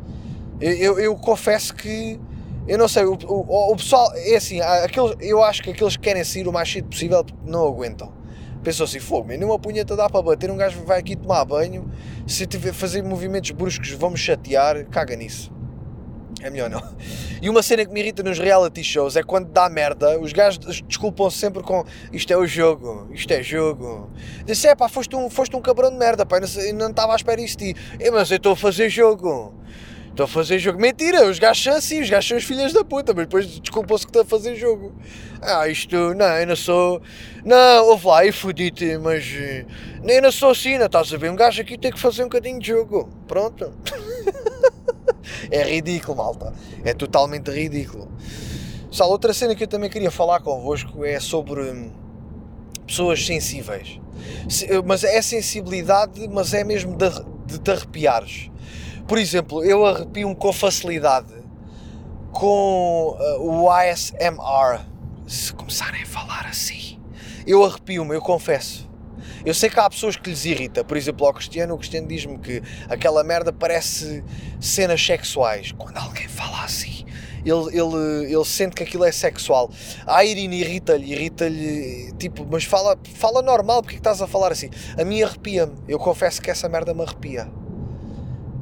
eu, 0.59 0.73
eu, 0.73 0.99
eu 0.99 1.15
confesso 1.15 1.73
que, 1.73 2.19
eu 2.67 2.77
não 2.77 2.89
sei, 2.89 3.05
o, 3.05 3.13
o, 3.13 3.71
o, 3.71 3.75
pessoal, 3.77 4.11
é 4.13 4.35
assim, 4.35 4.59
aqueles, 4.59 5.15
eu 5.21 5.41
acho 5.41 5.63
que 5.63 5.69
aqueles 5.69 5.95
que 5.95 6.03
querem 6.03 6.23
sair 6.25 6.45
o 6.49 6.51
mais 6.51 6.69
cedo 6.69 6.89
possível 6.89 7.25
não 7.45 7.65
aguentam. 7.65 8.11
Pensou 8.61 8.83
assim, 8.83 8.99
fogo, 8.99 9.29
nenhuma 9.29 9.57
punheta 9.57 9.95
dá 9.95 10.09
para 10.09 10.21
bater, 10.21 10.51
um 10.51 10.57
gajo 10.57 10.83
vai 10.83 10.99
aqui 10.99 11.15
tomar 11.15 11.45
banho, 11.45 11.89
se 12.27 12.45
tiver 12.45 12.73
fazer 12.73 13.01
movimentos 13.03 13.51
bruscos 13.51 13.91
vamos 13.91 14.19
chatear, 14.19 14.85
caga 14.87 15.15
nisso. 15.15 15.54
É 16.45 16.49
melhor 16.51 16.69
não. 16.69 16.79
E 17.41 17.49
uma 17.49 17.63
cena 17.63 17.83
que 17.83 17.91
me 17.91 18.01
irrita 18.01 18.21
nos 18.21 18.37
reality 18.37 18.83
shows 18.83 19.15
é 19.15 19.23
quando 19.23 19.47
dá 19.47 19.67
merda, 19.67 20.19
os 20.19 20.31
gajos 20.31 20.59
desculpam 20.81 21.27
-se 21.27 21.39
sempre 21.39 21.63
com 21.63 21.83
isto 22.13 22.31
é 22.31 22.37
o 22.37 22.45
jogo, 22.45 23.09
isto 23.11 23.31
é 23.31 23.41
jogo. 23.41 24.11
Disse, 24.45 24.67
é 24.67 24.75
pá, 24.75 24.87
foste 24.87 25.15
um, 25.15 25.27
foste 25.27 25.55
um 25.55 25.61
cabrão 25.61 25.89
de 25.89 25.97
merda, 25.97 26.23
pá, 26.23 26.39
não 26.75 26.89
estava 26.91 27.13
à 27.13 27.15
espera 27.15 27.41
disso 27.41 27.57
de 27.57 27.73
ti. 27.73 27.79
É, 27.99 28.11
mas 28.11 28.29
eu 28.29 28.37
estou 28.37 28.51
a 28.51 28.55
fazer 28.55 28.89
jogo. 28.89 29.55
Estou 30.11 30.25
a 30.25 30.27
fazer 30.27 30.59
jogo. 30.59 30.79
Mentira, 30.79 31.27
os 31.27 31.39
gajos 31.39 31.63
são 31.63 31.73
assim, 31.73 32.01
os 32.01 32.09
gajos 32.11 32.27
são 32.29 32.37
os 32.37 32.43
filhos 32.43 32.71
da 32.71 32.83
puta, 32.85 33.11
mas 33.11 33.25
depois 33.25 33.47
desculpam-se 33.59 34.05
que 34.05 34.11
estão 34.11 34.21
a 34.21 34.25
fazer 34.25 34.55
jogo. 34.55 34.93
Ah, 35.41 35.67
isto, 35.67 36.13
não, 36.13 36.27
eu 36.27 36.45
não 36.45 36.55
sou. 36.55 37.01
Não, 37.43 37.87
ouve 37.87 38.05
lá, 38.05 38.23
eu 38.23 38.31
fodi-te, 38.31 38.99
mas. 38.99 39.25
Eh, 39.35 39.65
eu 40.07 40.21
não 40.21 40.31
sou 40.31 40.51
assim, 40.51 40.77
não 40.77 40.85
estás 40.85 41.11
a 41.11 41.17
ver? 41.17 41.31
Um 41.31 41.35
gajo 41.35 41.59
aqui 41.59 41.75
tem 41.75 41.91
que 41.91 41.99
fazer 41.99 42.21
um 42.21 42.27
bocadinho 42.27 42.59
de 42.59 42.67
jogo. 42.67 43.09
Pronto. 43.27 43.73
é 45.51 45.63
ridículo, 45.63 46.17
malta. 46.17 46.53
É 46.83 46.93
totalmente 46.93 47.51
ridículo. 47.51 48.07
Só 48.91 49.09
outra 49.09 49.33
cena 49.33 49.55
que 49.55 49.63
eu 49.63 49.67
também 49.67 49.89
queria 49.89 50.11
falar 50.11 50.39
convosco 50.39 51.03
é 51.03 51.19
sobre 51.19 51.61
hum, 51.61 51.91
pessoas 52.87 53.25
sensíveis. 53.25 53.99
Eh, 54.69 54.81
mas 54.85 55.03
é 55.03 55.21
sensibilidade, 55.21 56.27
mas 56.29 56.53
é 56.53 56.63
mesmo 56.63 56.95
de, 56.95 57.09
de 57.45 57.59
te 57.59 57.71
arrepiares. 57.71 58.49
Por 59.07 59.17
exemplo, 59.17 59.63
eu 59.63 59.85
arrepio-me 59.85 60.35
com 60.35 60.51
facilidade 60.51 61.33
com 62.31 63.17
uh, 63.17 63.41
o 63.41 63.69
ASMR. 63.69 64.85
Se 65.27 65.53
começarem 65.53 66.03
a 66.03 66.05
falar 66.05 66.45
assim, 66.47 66.99
eu 67.47 67.63
arrepio-me, 67.63 68.15
eu 68.15 68.21
confesso. 68.21 68.84
Eu 69.45 69.53
sei 69.53 69.69
que 69.69 69.79
há 69.79 69.87
pessoas 69.87 70.15
que 70.15 70.27
lhes 70.27 70.43
irrita, 70.43 70.83
por 70.83 70.97
exemplo, 70.97 71.27
ao 71.27 71.33
Cristiano, 71.33 71.75
o 71.75 71.77
Cristiano 71.77 72.07
diz-me 72.07 72.39
que 72.39 72.63
aquela 72.89 73.23
merda 73.23 73.53
parece 73.53 74.23
cenas 74.59 75.05
sexuais. 75.05 75.71
Quando 75.71 75.97
alguém 75.97 76.27
fala 76.27 76.63
assim, 76.63 77.05
ele, 77.45 77.79
ele, 77.79 78.33
ele 78.33 78.45
sente 78.45 78.75
que 78.75 78.81
aquilo 78.81 79.05
é 79.05 79.11
sexual. 79.11 79.69
A 80.07 80.25
Irene 80.25 80.61
irrita-lhe, 80.61 81.13
irrita-lhe, 81.13 82.11
tipo, 82.17 82.47
mas 82.49 82.63
fala, 82.63 82.97
fala 83.13 83.43
normal, 83.43 83.83
porque 83.83 83.93
é 83.93 83.97
que 83.97 83.99
estás 83.99 84.19
a 84.19 84.25
falar 84.25 84.51
assim? 84.51 84.71
A 84.97 85.05
mim 85.05 85.21
arrepia-me, 85.21 85.75
eu 85.87 85.99
confesso 85.99 86.41
que 86.41 86.49
essa 86.49 86.67
merda 86.67 86.91
me 86.95 87.03
arrepia. 87.03 87.47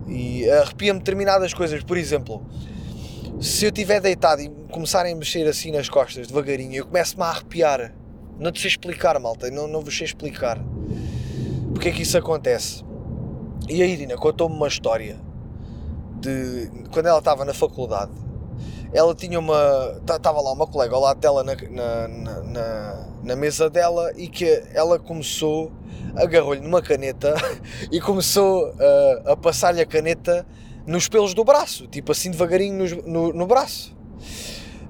E 0.05 0.49
arrepia-me 0.49 0.99
determinadas 0.99 1.53
coisas, 1.53 1.81
por 1.81 1.97
exemplo, 1.97 2.45
se 3.39 3.63
eu 3.65 3.69
estiver 3.69 4.01
deitado 4.01 4.41
e 4.41 4.49
começarem 4.69 5.13
a 5.13 5.15
mexer 5.15 5.47
assim 5.47 5.71
nas 5.71 5.87
costas, 5.87 6.27
devagarinho, 6.27 6.75
eu 6.75 6.85
começo-me 6.85 7.23
a 7.23 7.27
arrepiar 7.27 8.02
não 8.43 8.51
te 8.51 8.61
sei 8.61 8.69
explicar, 8.69 9.19
malta, 9.19 9.49
não, 9.49 9.67
não 9.67 9.81
vos 9.81 9.97
sei 9.97 10.05
explicar 10.05 10.59
porque 11.73 11.89
é 11.89 11.91
que 11.91 12.03
isso 12.03 12.17
acontece. 12.17 12.83
E 13.67 13.81
a 13.81 13.85
Irina 13.85 14.15
contou-me 14.15 14.55
uma 14.55 14.67
história 14.67 15.19
de 16.19 16.69
quando 16.91 17.07
ela 17.07 17.19
estava 17.19 17.43
na 17.43 17.53
faculdade. 17.53 18.11
Ela 18.93 19.15
tinha 19.15 19.39
uma. 19.39 19.99
Estava 19.99 20.39
lá 20.39 20.53
uma 20.53 20.67
colega 20.67 20.93
ao 20.93 21.01
lado 21.01 21.19
dela 21.19 21.43
na, 21.43 21.55
na, 21.55 22.07
na, 22.43 23.07
na 23.23 23.35
mesa 23.35 23.69
dela 23.69 24.13
e 24.15 24.27
que 24.27 24.45
ela 24.73 24.99
começou, 24.99 25.71
agarrou-lhe 26.15 26.61
numa 26.61 26.81
caneta 26.81 27.33
e 27.91 27.99
começou 27.99 28.73
a 29.25 29.35
passar-lhe 29.35 29.81
a 29.81 29.85
caneta 29.85 30.45
nos 30.85 31.07
pelos 31.07 31.33
do 31.33 31.43
braço, 31.43 31.87
tipo 31.87 32.11
assim 32.11 32.29
devagarinho 32.29 33.03
no, 33.07 33.33
no 33.33 33.47
braço. 33.47 33.95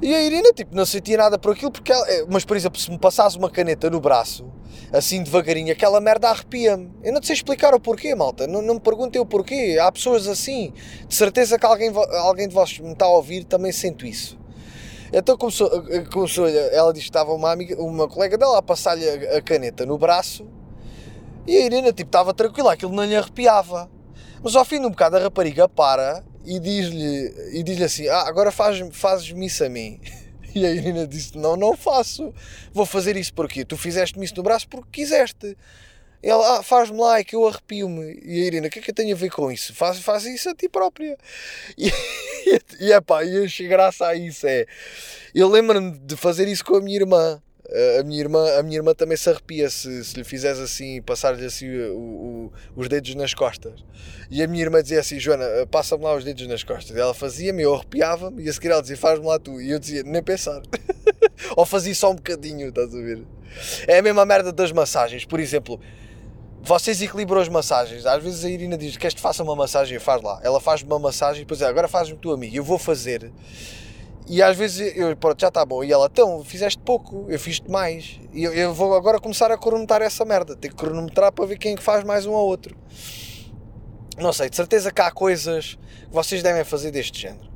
E 0.01 0.13
a 0.13 0.21
Irina, 0.21 0.51
tipo, 0.53 0.75
não 0.75 0.85
sentia 0.85 1.17
nada 1.17 1.39
por 1.39 1.53
aquilo, 1.53 1.71
porque 1.71 1.91
ela, 1.91 2.05
eh, 2.09 2.25
mas 2.29 2.43
por 2.43 2.57
exemplo, 2.57 2.79
se 2.79 2.91
me 2.91 2.97
passasse 2.97 3.37
uma 3.37 3.49
caneta 3.49 3.89
no 3.89 4.01
braço, 4.01 4.45
assim 4.91 5.23
devagarinho, 5.23 5.71
aquela 5.71 6.01
merda 6.01 6.29
arrepia-me. 6.29 6.91
Eu 7.03 7.13
não 7.13 7.23
sei 7.23 7.35
explicar 7.35 7.73
o 7.73 7.79
porquê, 7.79 8.13
malta. 8.13 8.45
Não, 8.45 8.61
não 8.61 8.75
me 8.75 8.79
perguntem 8.79 9.21
o 9.21 9.25
porquê. 9.25 9.77
Há 9.81 9.91
pessoas 9.91 10.27
assim. 10.27 10.73
De 11.07 11.15
certeza 11.15 11.57
que 11.57 11.65
alguém, 11.65 11.91
alguém 12.19 12.47
de 12.47 12.53
vós 12.53 12.77
me 12.79 12.91
está 12.91 13.05
a 13.05 13.09
ouvir 13.09 13.43
também 13.45 13.71
sente 13.71 14.07
isso. 14.07 14.37
Então 15.11 15.37
começou, 15.37 15.67
eh, 15.89 15.97
eh, 15.97 16.05
começou 16.11 16.47
ela 16.47 16.91
disse 16.91 17.05
que 17.05 17.09
estava 17.11 17.31
uma, 17.33 17.51
amiga, 17.51 17.79
uma 17.81 18.07
colega 18.07 18.35
dela 18.35 18.57
a 18.57 18.61
passar-lhe 18.63 19.07
a, 19.07 19.37
a, 19.37 19.41
caneta 19.43 19.85
no 19.85 19.95
braço 19.95 20.47
e 21.45 21.55
a 21.55 21.65
Irina, 21.65 21.93
tipo, 21.93 22.07
estava 22.07 22.33
tranquila, 22.33 22.73
aquilo 22.73 22.91
não 22.91 23.05
lhe 23.05 23.15
arrepiava. 23.15 23.89
Mas 24.41 24.55
ao 24.55 24.65
fim 24.65 24.79
de 24.79 24.87
um 24.87 24.89
bocado 24.89 25.17
a 25.17 25.19
rapariga 25.19 25.69
para 25.69 26.23
e 26.45 26.59
diz-lhe 26.59 27.33
e 27.57 27.63
diz 27.63 27.81
assim: 27.81 28.07
Ah, 28.07 28.27
agora 28.27 28.51
faz, 28.51 28.79
fazes-me 28.91 29.45
isso 29.45 29.63
a 29.63 29.69
mim. 29.69 29.99
E 30.55 30.67
a 30.67 30.69
Irina 30.69 31.07
disse: 31.07 31.35
Não, 31.35 31.55
não 31.55 31.75
faço. 31.75 32.31
Vou 32.71 32.85
fazer 32.85 33.17
isso 33.17 33.33
porque 33.33 33.65
tu 33.65 33.75
fizeste-me 33.75 34.23
isso 34.23 34.35
no 34.35 34.43
braço 34.43 34.67
porque 34.67 34.87
quiseste. 34.91 35.57
Ela, 36.21 36.59
ah, 36.59 36.63
faz-me 36.63 36.99
lá, 36.99 37.17
é 37.17 37.23
que 37.23 37.35
eu 37.35 37.47
arrepio-me. 37.47 38.21
E 38.23 38.43
a 38.43 38.45
Irina, 38.45 38.67
o 38.67 38.69
que 38.69 38.77
é 38.77 38.81
que 38.83 38.91
eu 38.91 38.95
tenho 38.95 39.15
a 39.15 39.17
ver 39.17 39.31
com 39.31 39.51
isso? 39.51 39.73
Faz, 39.73 39.97
faz 39.97 40.25
isso 40.25 40.47
a 40.49 40.53
ti 40.53 40.69
própria. 40.69 41.17
E, 41.75 41.89
e, 42.45 42.87
e 42.87 42.91
é 42.91 43.01
pá, 43.01 43.23
e 43.23 43.45
a 43.45 43.67
graça 43.67 44.05
a 44.05 44.15
isso 44.15 44.45
é. 44.45 44.65
Eu 45.33 45.49
lembro-me 45.49 45.97
de 45.97 46.15
fazer 46.15 46.47
isso 46.47 46.63
com 46.63 46.75
a 46.75 46.81
minha 46.81 46.97
irmã 46.97 47.41
a 47.99 48.03
minha 48.03 48.19
irmã, 48.19 48.59
a 48.59 48.61
minha 48.61 48.77
irmã 48.77 48.93
também 48.93 49.17
se 49.17 49.27
arrepia 49.29 49.67
se, 49.67 50.03
se 50.03 50.15
lhe 50.15 50.23
fizeres 50.23 50.59
assim, 50.59 51.01
passar-lhe 51.01 51.43
assim 51.43 51.67
o, 51.69 51.97
o, 51.97 52.53
os 52.75 52.87
dedos 52.87 53.15
nas 53.15 53.33
costas. 53.33 53.83
E 54.29 54.43
a 54.43 54.47
minha 54.47 54.63
irmã 54.63 54.81
dizia 54.81 54.99
assim: 54.99 55.19
Joana, 55.19 55.45
passa-me 55.71 56.03
lá 56.03 56.15
os 56.15 56.23
dedos 56.23 56.45
nas 56.47 56.63
costas. 56.63 56.95
E 56.95 56.99
ela 56.99 57.13
fazia-me, 57.13 57.63
eu 57.63 57.73
arrepiava-me, 57.73 58.43
e 58.43 58.49
a 58.49 58.53
seguir 58.53 58.69
ela 58.69 58.81
dizia: 58.81 58.97
faz-me 58.97 59.25
lá 59.25 59.39
tu. 59.39 59.59
E 59.59 59.71
eu 59.71 59.79
dizia: 59.79 60.03
nem 60.03 60.21
pensar. 60.21 60.61
Ou 61.57 61.65
fazia 61.65 61.95
só 61.95 62.11
um 62.11 62.15
bocadinho, 62.15 62.69
estás 62.69 62.93
a 62.93 62.97
ver? 62.97 63.23
É 63.87 63.97
a 63.97 64.01
mesma 64.01 64.25
merda 64.25 64.51
das 64.51 64.71
massagens, 64.71 65.25
por 65.25 65.39
exemplo. 65.39 65.79
Vocês 66.61 67.01
equilibram 67.01 67.41
as 67.41 67.49
massagens. 67.49 68.05
Às 68.05 68.23
vezes 68.23 68.45
a 68.45 68.49
Irina 68.49 68.77
diz: 68.77 68.95
Queres 68.97 69.15
que 69.15 69.21
faça 69.21 69.41
uma 69.41 69.55
massagem? 69.55 69.97
Faz 69.97 70.21
lá. 70.21 70.39
Ela 70.43 70.61
faz-me 70.61 70.89
uma 70.89 70.99
massagem 70.99 71.41
e 71.41 71.45
depois 71.45 71.61
é, 71.61 71.65
agora 71.65 71.87
faz-me 71.87 72.17
tu 72.17 72.31
a 72.31 72.37
mim. 72.37 72.51
Eu 72.53 72.63
vou 72.63 72.77
fazer 72.77 73.31
e 74.27 74.41
às 74.41 74.55
vezes 74.55 74.95
eu, 74.95 75.15
pronto, 75.17 75.39
já 75.39 75.49
está 75.49 75.65
bom. 75.65 75.83
E 75.83 75.91
ela, 75.91 76.07
então, 76.11 76.43
fizeste 76.43 76.81
pouco, 76.81 77.25
eu 77.29 77.39
fiz-te 77.39 77.69
mais. 77.69 78.19
E 78.33 78.43
eu, 78.43 78.53
eu, 78.53 78.73
vou 78.73 78.95
agora 78.95 79.19
começar 79.19 79.51
a 79.51 79.57
cronometrar 79.57 80.01
essa 80.01 80.23
merda. 80.23 80.55
Tenho 80.55 80.73
que 80.73 80.79
cronometrar 80.79 81.31
para 81.31 81.45
ver 81.45 81.57
quem 81.57 81.73
é 81.73 81.75
que 81.75 81.83
faz 81.83 82.03
mais 82.03 82.25
um 82.25 82.33
ao 82.33 82.45
outro. 82.45 82.75
Não 84.17 84.31
sei, 84.31 84.49
de 84.49 84.55
certeza 84.55 84.91
que 84.91 85.01
há 85.01 85.11
coisas 85.11 85.75
que 85.75 86.13
vocês 86.13 86.41
devem 86.41 86.63
fazer 86.63 86.91
deste 86.91 87.19
género. 87.19 87.51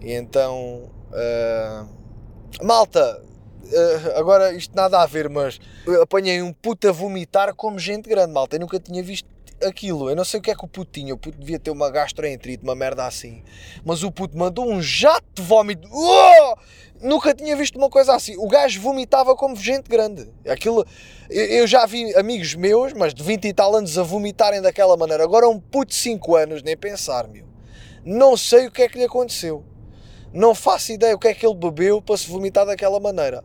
E 0.00 0.12
então, 0.12 0.90
uh, 1.10 2.64
malta, 2.64 3.22
uh, 3.22 4.18
agora 4.18 4.52
isto 4.52 4.74
nada 4.74 5.00
a 5.00 5.06
ver, 5.06 5.28
mas 5.28 5.60
apanhei 6.02 6.42
um 6.42 6.52
puta 6.52 6.92
vomitar 6.92 7.54
como 7.54 7.78
gente 7.78 8.08
grande, 8.08 8.32
malta. 8.32 8.56
Eu 8.56 8.60
nunca 8.60 8.80
tinha 8.80 9.02
visto 9.02 9.28
aquilo, 9.66 10.10
eu 10.10 10.16
não 10.16 10.24
sei 10.24 10.40
o 10.40 10.42
que 10.42 10.50
é 10.50 10.54
que 10.54 10.64
o 10.64 10.68
puto 10.68 10.90
tinha, 10.92 11.14
o 11.14 11.18
puto 11.18 11.38
devia 11.38 11.58
ter 11.58 11.70
uma 11.70 11.90
gastroenterite, 11.90 12.62
uma 12.62 12.74
merda 12.74 13.06
assim, 13.06 13.42
mas 13.84 14.02
o 14.02 14.10
puto 14.10 14.36
mandou 14.36 14.70
um 14.70 14.80
jato 14.80 15.26
de 15.34 15.42
vómito. 15.42 15.88
Oh! 15.90 16.56
Nunca 17.00 17.34
tinha 17.34 17.56
visto 17.56 17.76
uma 17.76 17.90
coisa 17.90 18.14
assim. 18.14 18.36
O 18.36 18.46
gajo 18.46 18.80
vomitava 18.80 19.34
como 19.34 19.56
gente 19.56 19.88
grande. 19.88 20.30
Aquilo, 20.48 20.86
eu 21.28 21.66
já 21.66 21.84
vi 21.84 22.14
amigos 22.14 22.54
meus, 22.54 22.92
mas 22.92 23.12
de 23.12 23.24
20 23.24 23.48
e 23.48 23.52
tal 23.52 23.74
anos, 23.74 23.98
a 23.98 24.04
vomitarem 24.04 24.62
daquela 24.62 24.96
maneira. 24.96 25.24
Agora 25.24 25.48
um 25.48 25.58
puto 25.58 25.86
de 25.86 25.96
5 25.96 26.36
anos, 26.36 26.62
nem 26.62 26.76
pensar, 26.76 27.26
meu. 27.26 27.44
Não 28.04 28.36
sei 28.36 28.68
o 28.68 28.70
que 28.70 28.82
é 28.82 28.88
que 28.88 28.98
lhe 28.98 29.04
aconteceu. 29.04 29.64
Não 30.32 30.54
faço 30.54 30.92
ideia 30.92 31.14
o 31.14 31.18
que 31.18 31.26
é 31.26 31.34
que 31.34 31.44
ele 31.44 31.56
bebeu 31.56 32.00
para 32.00 32.16
se 32.16 32.28
vomitar 32.28 32.64
daquela 32.64 33.00
maneira. 33.00 33.42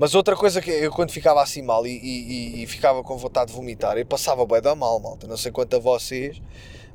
Mas 0.00 0.14
outra 0.14 0.34
coisa 0.34 0.62
que 0.62 0.70
eu 0.70 0.90
quando 0.90 1.10
ficava 1.10 1.42
assim 1.42 1.60
mal 1.60 1.86
e, 1.86 1.90
e, 1.90 2.62
e 2.62 2.66
ficava 2.66 3.02
com 3.02 3.18
vontade 3.18 3.50
de 3.50 3.52
vomitar, 3.54 3.98
eu 3.98 4.06
passava 4.06 4.46
bem 4.46 4.62
da 4.62 4.74
mal, 4.74 4.98
malta. 4.98 5.26
Não 5.26 5.36
sei 5.36 5.52
quanto 5.52 5.76
a 5.76 5.78
vocês, 5.78 6.40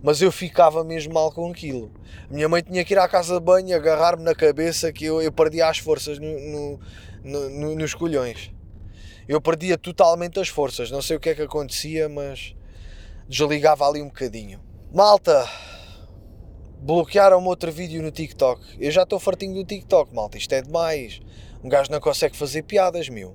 mas 0.02 0.24
eu 0.24 0.32
ficava 0.32 0.84
mesmo 0.84 1.14
mal 1.14 1.32
com 1.32 1.52
aquilo. 1.52 1.92
Minha 2.32 2.50
mãe 2.50 2.64
tinha 2.64 2.84
que 2.84 2.96
ir 2.96 2.98
à 2.98 3.08
casa 3.08 3.36
de 3.36 3.46
banho, 3.46 3.76
agarrar-me 3.76 4.24
na 4.24 4.34
cabeça 4.34 4.92
que 4.92 5.06
eu, 5.06 5.22
eu 5.22 5.32
perdia 5.32 5.70
as 5.70 5.78
forças 5.78 6.18
no, 6.18 6.80
no, 7.24 7.50
no, 7.52 7.76
nos 7.76 7.94
colhões. 7.94 8.52
Eu 9.28 9.40
perdia 9.40 9.78
totalmente 9.78 10.40
as 10.40 10.48
forças. 10.48 10.90
Não 10.90 11.04
sei 11.04 11.18
o 11.18 11.20
que 11.20 11.30
é 11.30 11.36
que 11.36 11.44
acontecia, 11.44 12.10
mas 12.10 12.56
desligava 13.30 13.88
ali 13.88 14.02
um 14.02 14.08
bocadinho. 14.08 14.60
Malta, 14.92 15.48
bloquearam-me 16.80 17.48
outro 17.48 17.72
vídeo 17.72 18.02
no 18.02 18.10
TikTok. 18.10 18.66
Eu 18.80 18.90
já 18.90 19.04
estou 19.04 19.20
fartinho 19.20 19.54
do 19.54 19.64
TikTok, 19.64 20.12
malta. 20.12 20.40
Isto 20.40 20.54
é 20.54 20.64
demais. 20.64 21.22
Um 21.66 21.70
gajo 21.70 21.92
não 21.92 22.00
consegue 22.00 22.38
fazer 22.38 22.62
piadas, 22.62 23.10
meu. 23.10 23.34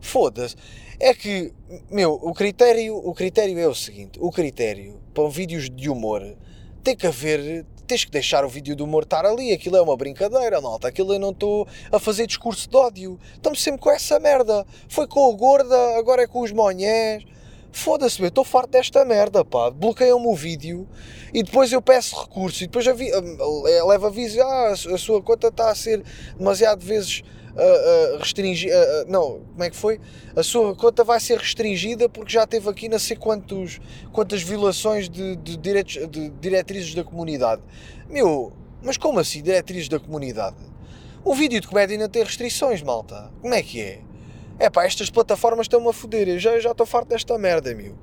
Foda-se. 0.00 0.56
É 0.98 1.14
que, 1.14 1.52
meu, 1.88 2.12
o 2.12 2.34
critério, 2.34 2.96
o 2.96 3.14
critério 3.14 3.56
é 3.56 3.68
o 3.68 3.74
seguinte: 3.74 4.18
o 4.20 4.32
critério 4.32 5.00
para 5.14 5.28
vídeos 5.28 5.70
de 5.70 5.88
humor 5.88 6.36
tem 6.82 6.96
que 6.96 7.06
haver. 7.06 7.64
Tens 7.86 8.04
que 8.04 8.10
deixar 8.10 8.44
o 8.44 8.48
vídeo 8.48 8.74
de 8.74 8.82
humor 8.82 9.04
estar 9.04 9.24
ali. 9.24 9.52
Aquilo 9.52 9.76
é 9.76 9.80
uma 9.80 9.96
brincadeira, 9.96 10.60
malta. 10.60 10.88
Aquilo 10.88 11.14
eu 11.14 11.20
não 11.20 11.30
estou 11.30 11.68
a 11.92 12.00
fazer 12.00 12.26
discurso 12.26 12.68
de 12.68 12.76
ódio. 12.76 13.16
Estamos 13.32 13.62
sempre 13.62 13.80
com 13.80 13.90
essa 13.92 14.18
merda. 14.18 14.66
Foi 14.88 15.06
com 15.06 15.30
a 15.30 15.36
gorda, 15.36 15.96
agora 15.96 16.24
é 16.24 16.26
com 16.26 16.40
os 16.40 16.50
monhés. 16.50 17.24
Foda-se, 17.70 18.20
eu 18.20 18.26
estou 18.26 18.44
farto 18.44 18.70
desta 18.70 19.04
merda, 19.04 19.44
pá. 19.44 19.70
Bloqueiam-me 19.70 20.26
o 20.26 20.34
vídeo 20.34 20.88
e 21.32 21.44
depois 21.44 21.70
eu 21.70 21.80
peço 21.80 22.20
recurso 22.20 22.64
e 22.64 22.66
depois 22.66 22.84
leva 23.86 24.08
aviso, 24.08 24.40
ah, 24.42 24.72
a 24.72 24.98
sua 24.98 25.22
conta 25.22 25.46
está 25.46 25.70
a 25.70 25.74
ser 25.74 26.02
demasiado 26.36 26.84
vezes 26.84 27.22
uh, 28.68 29.10
não, 29.10 29.40
como 29.40 29.64
é 29.64 29.70
que 29.70 29.76
foi? 29.76 30.00
A 30.36 30.42
sua 30.42 30.74
conta 30.76 31.02
vai 31.02 31.18
ser 31.18 31.38
restringida 31.38 32.08
porque 32.08 32.32
já 32.32 32.46
teve 32.46 32.68
aqui 32.68 32.88
não 32.88 32.98
sei 32.98 33.16
quantos, 33.16 33.80
quantas 34.12 34.42
violações 34.42 35.08
de, 35.08 35.36
de, 35.36 35.56
de 35.56 36.28
diretrizes 36.40 36.94
da 36.94 37.02
comunidade. 37.02 37.62
Meu, 38.08 38.52
mas 38.82 38.96
como 38.96 39.18
assim, 39.18 39.42
diretrizes 39.42 39.88
da 39.88 39.98
comunidade? 39.98 40.56
O 41.24 41.34
vídeo 41.34 41.60
de 41.60 41.66
comédia 41.66 41.94
ainda 41.94 42.08
tem 42.08 42.22
restrições, 42.22 42.80
malta. 42.80 43.30
Como 43.42 43.52
é 43.52 43.62
que 43.62 43.80
é? 43.80 44.00
É 44.58 44.70
pá, 44.70 44.84
estas 44.84 45.10
plataformas 45.10 45.64
estão-me 45.64 45.88
a 45.88 45.92
foder. 45.92 46.28
Eu 46.28 46.38
já 46.38 46.56
estou 46.56 46.86
farto 46.86 47.08
desta 47.08 47.36
merda, 47.38 47.74
meu. 47.74 47.94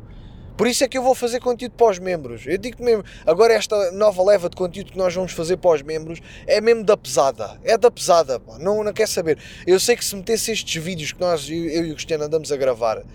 Por 0.57 0.67
isso 0.67 0.83
é 0.83 0.87
que 0.87 0.97
eu 0.97 1.03
vou 1.03 1.13
fazer 1.13 1.39
conteúdo 1.39 1.73
para 1.73 1.87
os 1.87 1.99
membros. 1.99 2.45
Eu 2.45 2.57
digo 2.57 2.83
mesmo, 2.83 3.03
agora 3.25 3.53
esta 3.53 3.91
nova 3.91 4.23
leva 4.23 4.49
de 4.49 4.55
conteúdo 4.55 4.91
que 4.91 4.97
nós 4.97 5.13
vamos 5.13 5.33
fazer 5.33 5.57
para 5.57 5.71
os 5.71 5.81
membros 5.81 6.21
é 6.47 6.61
mesmo 6.61 6.83
da 6.83 6.95
pesada. 6.95 7.59
É 7.63 7.77
da 7.77 7.91
pesada. 7.91 8.41
Não, 8.59 8.83
não 8.83 8.93
quer 8.93 9.07
saber. 9.07 9.37
Eu 9.67 9.79
sei 9.79 9.95
que 9.95 10.05
se 10.05 10.15
metesse 10.15 10.51
estes 10.51 10.81
vídeos 10.81 11.11
que 11.11 11.19
nós, 11.19 11.49
eu, 11.49 11.57
eu 11.57 11.85
e 11.85 11.91
o 11.91 11.95
Cristiano 11.95 12.23
andamos 12.23 12.51
a 12.51 12.57
gravar 12.57 12.99
uh, 12.99 13.05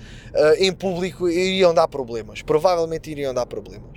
em 0.59 0.73
público, 0.73 1.29
iriam 1.29 1.73
dar 1.73 1.89
problemas. 1.89 2.43
Provavelmente 2.43 3.11
iriam 3.11 3.33
dar 3.33 3.47
problemas. 3.47 3.91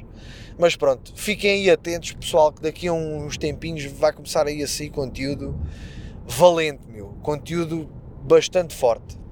Mas 0.57 0.75
pronto, 0.75 1.11
fiquem 1.15 1.51
aí 1.51 1.69
atentos, 1.69 2.11
pessoal, 2.13 2.51
que 2.51 2.61
daqui 2.61 2.87
a 2.87 2.93
uns 2.93 3.37
tempinhos 3.37 3.85
vai 3.85 4.13
começar 4.13 4.45
aí 4.47 4.61
a 4.63 4.67
sair 4.67 4.89
conteúdo 4.89 5.59
valente, 6.25 6.87
meu. 6.87 7.07
Conteúdo 7.21 7.89
bastante 8.23 8.73
forte 8.73 9.22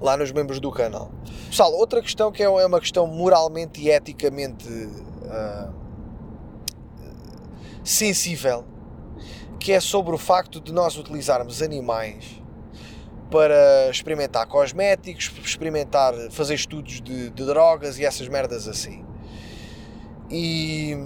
lá 0.00 0.16
nos 0.16 0.32
membros 0.32 0.60
do 0.60 0.70
canal. 0.70 1.10
Pessoal, 1.48 1.72
outra 1.72 2.00
questão 2.00 2.30
que 2.30 2.42
é, 2.42 2.48
uma 2.48 2.80
questão 2.80 3.06
moralmente 3.06 3.80
e 3.80 3.90
eticamente 3.90 4.68
uh, 4.68 5.72
sensível, 7.82 8.64
que 9.58 9.72
é 9.72 9.80
sobre 9.80 10.14
o 10.14 10.18
facto 10.18 10.60
de 10.60 10.72
nós 10.72 10.96
utilizarmos 10.96 11.62
animais 11.62 12.40
para 13.30 13.90
experimentar 13.90 14.46
cosméticos, 14.46 15.30
experimentar, 15.44 16.14
fazer 16.30 16.54
estudos 16.54 17.00
de, 17.00 17.30
de 17.30 17.44
drogas 17.44 17.98
e 17.98 18.04
essas 18.04 18.28
merdas 18.28 18.66
assim. 18.66 19.04
E 20.30 20.96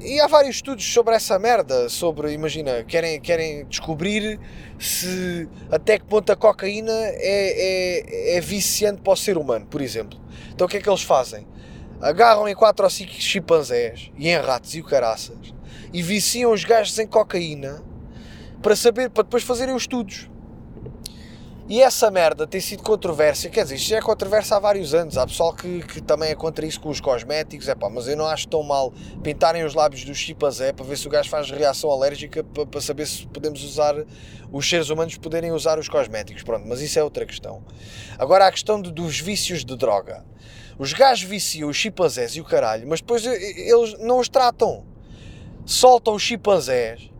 e 0.00 0.20
há 0.20 0.26
vários 0.26 0.56
estudos 0.56 0.84
sobre 0.84 1.14
essa 1.14 1.38
merda, 1.38 1.88
sobre, 1.88 2.32
imagina, 2.32 2.84
querem, 2.84 3.20
querem 3.20 3.64
descobrir 3.66 4.38
se 4.78 5.48
até 5.70 5.98
que 5.98 6.04
ponto 6.04 6.30
a 6.30 6.36
cocaína 6.36 6.92
é, 6.92 8.34
é, 8.34 8.36
é 8.36 8.40
viciante 8.40 9.00
para 9.00 9.12
o 9.12 9.16
ser 9.16 9.36
humano, 9.36 9.66
por 9.66 9.80
exemplo. 9.80 10.18
Então 10.52 10.66
o 10.66 10.70
que 10.70 10.76
é 10.76 10.80
que 10.80 10.88
eles 10.88 11.02
fazem? 11.02 11.46
Agarram 12.00 12.48
em 12.48 12.54
4 12.54 12.84
ou 12.84 12.90
5 12.90 13.12
chimpanzés 13.14 14.10
e 14.16 14.28
em 14.28 14.36
ratos 14.38 14.74
e 14.74 14.80
o 14.80 14.84
caraças 14.84 15.52
e 15.92 16.02
viciam 16.02 16.52
os 16.52 16.64
gajos 16.64 16.98
em 16.98 17.06
cocaína 17.06 17.82
para 18.62 18.76
saber, 18.76 19.10
para 19.10 19.22
depois 19.22 19.42
fazerem 19.42 19.74
os 19.74 19.82
estudos. 19.82 20.28
E 21.68 21.82
essa 21.82 22.10
merda 22.10 22.46
tem 22.46 22.62
sido 22.62 22.82
controvérsia, 22.82 23.50
quer 23.50 23.62
dizer, 23.62 23.74
isto 23.74 23.90
já 23.90 23.98
é 23.98 24.00
controvérsia 24.00 24.56
há 24.56 24.58
vários 24.58 24.94
anos. 24.94 25.18
Há 25.18 25.26
pessoal 25.26 25.52
que, 25.52 25.82
que 25.82 26.00
também 26.00 26.30
é 26.30 26.34
contra 26.34 26.64
isso 26.64 26.80
com 26.80 26.88
os 26.88 26.98
cosméticos, 26.98 27.68
é 27.68 27.74
pá, 27.74 27.90
mas 27.90 28.08
eu 28.08 28.16
não 28.16 28.24
acho 28.24 28.48
tão 28.48 28.62
mal 28.62 28.90
pintarem 29.22 29.62
os 29.62 29.74
lábios 29.74 30.02
dos 30.02 30.16
chimpanzé 30.16 30.72
para 30.72 30.86
ver 30.86 30.96
se 30.96 31.06
o 31.06 31.10
gajo 31.10 31.28
faz 31.28 31.50
reação 31.50 31.90
alérgica 31.90 32.42
para, 32.42 32.64
para 32.64 32.80
saber 32.80 33.06
se 33.06 33.26
podemos 33.26 33.62
usar, 33.62 33.94
os 34.50 34.66
seres 34.66 34.88
humanos 34.88 35.18
poderem 35.18 35.52
usar 35.52 35.78
os 35.78 35.90
cosméticos. 35.90 36.42
Pronto, 36.42 36.66
mas 36.66 36.80
isso 36.80 36.98
é 36.98 37.04
outra 37.04 37.26
questão. 37.26 37.62
Agora 38.18 38.46
a 38.46 38.50
questão 38.50 38.80
de, 38.80 38.90
dos 38.90 39.20
vícios 39.20 39.62
de 39.62 39.76
droga. 39.76 40.24
Os 40.78 40.94
gajos 40.94 41.28
viciam 41.28 41.68
os 41.68 41.76
chimpanzés 41.76 42.34
e 42.34 42.40
o 42.40 42.44
caralho, 42.44 42.88
mas 42.88 43.02
depois 43.02 43.26
eles 43.26 43.98
não 43.98 44.20
os 44.20 44.28
tratam. 44.30 44.86
Soltam 45.66 46.14
os 46.14 46.22
chimpanzés 46.22 47.10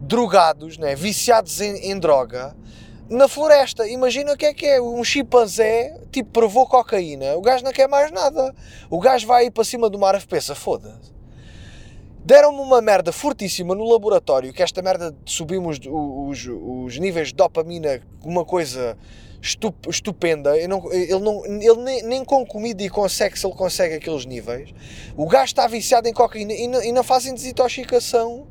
drogados, 0.00 0.78
né, 0.78 0.96
viciados 0.96 1.60
em, 1.60 1.90
em 1.90 1.98
droga 1.98 2.56
na 3.08 3.28
floresta. 3.28 3.86
Imagina 3.86 4.32
o 4.32 4.36
que 4.36 4.46
é 4.46 4.54
que 4.54 4.66
é. 4.66 4.80
Um 4.80 5.04
chimpanzé, 5.04 5.98
tipo, 6.10 6.30
provou 6.30 6.66
cocaína. 6.66 7.36
O 7.36 7.40
gajo 7.40 7.64
não 7.64 7.72
quer 7.72 7.88
mais 7.88 8.10
nada. 8.10 8.54
O 8.90 8.98
gajo 8.98 9.26
vai 9.26 9.50
para 9.50 9.64
cima 9.64 9.88
do 9.88 9.98
mar 9.98 10.20
pensa, 10.26 10.54
foda-se. 10.54 11.12
Deram-me 12.24 12.60
uma 12.60 12.80
merda 12.80 13.10
fortíssima 13.10 13.74
no 13.74 13.84
laboratório, 13.84 14.52
que 14.52 14.62
esta 14.62 14.80
merda 14.80 15.12
subimos 15.24 15.80
os, 15.84 16.46
os, 16.46 16.98
níveis 16.98 17.28
de 17.28 17.34
dopamina, 17.34 18.00
uma 18.22 18.44
coisa 18.44 18.96
estup, 19.40 19.90
estupenda. 19.90 20.52
Não, 20.68 20.92
ele 20.92 21.18
não, 21.18 21.44
ele 21.44 21.82
nem, 21.82 22.02
nem, 22.04 22.24
com 22.24 22.46
comida 22.46 22.80
e 22.80 22.88
com 22.88 23.08
sexo 23.08 23.48
ele 23.48 23.56
consegue 23.56 23.96
aqueles 23.96 24.24
níveis. 24.24 24.72
O 25.16 25.26
gajo 25.26 25.46
está 25.46 25.66
viciado 25.66 26.06
em 26.06 26.12
cocaína 26.12 26.52
e 26.52 26.68
não, 26.68 26.84
e 26.84 26.92
não 26.92 27.02
fazem 27.02 27.34
desintoxicação 27.34 28.46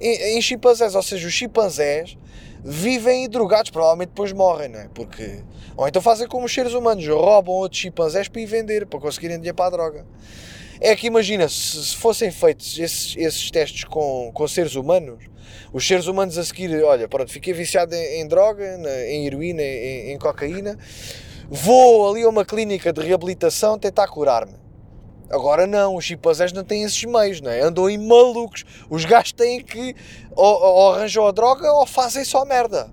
em, 0.00 0.38
em 0.38 0.40
chimpanzés. 0.40 0.94
Ou 0.94 1.02
seja, 1.02 1.26
os 1.26 1.32
chimpanzés 1.32 2.16
vivem 2.64 3.28
drogados, 3.28 3.70
provavelmente 3.70 4.10
depois 4.10 4.32
morrem, 4.32 4.68
não 4.68 4.80
é? 4.80 4.88
Porque. 4.94 5.40
Ou 5.76 5.88
então 5.88 6.00
fazem 6.00 6.28
como 6.28 6.46
os 6.46 6.52
seres 6.52 6.74
humanos, 6.74 7.06
roubam 7.06 7.54
outros 7.54 7.80
chimpanzés 7.80 8.28
para 8.28 8.40
ir 8.40 8.46
vender, 8.46 8.86
para 8.86 9.00
conseguirem 9.00 9.36
dinheiro 9.36 9.56
para 9.56 9.66
a 9.66 9.70
droga. 9.70 10.06
É 10.80 10.94
que 10.96 11.06
imagina, 11.06 11.48
se 11.48 11.94
fossem 11.96 12.30
feitos 12.30 12.78
esses, 12.78 13.16
esses 13.16 13.50
testes 13.50 13.84
com, 13.84 14.30
com 14.34 14.48
seres 14.48 14.74
humanos, 14.74 15.24
os 15.72 15.86
seres 15.86 16.06
humanos 16.06 16.36
a 16.36 16.44
seguir, 16.44 16.82
olha, 16.82 17.08
pronto, 17.08 17.30
fiquei 17.30 17.52
viciado 17.52 17.94
em, 17.94 18.20
em 18.20 18.26
droga, 18.26 18.76
na, 18.78 19.06
em 19.06 19.26
heroína, 19.26 19.62
em, 19.62 20.12
em 20.12 20.18
cocaína, 20.18 20.76
vou 21.48 22.10
ali 22.10 22.22
a 22.22 22.28
uma 22.28 22.44
clínica 22.44 22.92
de 22.92 23.00
reabilitação 23.00 23.78
tentar 23.78 24.08
curar-me. 24.08 24.54
Agora 25.32 25.66
não, 25.66 25.96
os 25.96 26.04
chimpanzés 26.04 26.52
não 26.52 26.62
têm 26.62 26.82
esses 26.82 27.02
meios, 27.04 27.40
não 27.40 27.50
é? 27.50 27.62
Andam 27.62 27.88
em 27.88 27.96
malucos. 27.96 28.64
Os 28.90 29.06
gajos 29.06 29.32
têm 29.32 29.64
que 29.64 29.96
ou, 30.36 30.62
ou 30.62 30.92
arranjam 30.92 31.26
a 31.26 31.32
droga 31.32 31.72
ou 31.72 31.86
fazem 31.86 32.22
só 32.22 32.44
merda. 32.44 32.90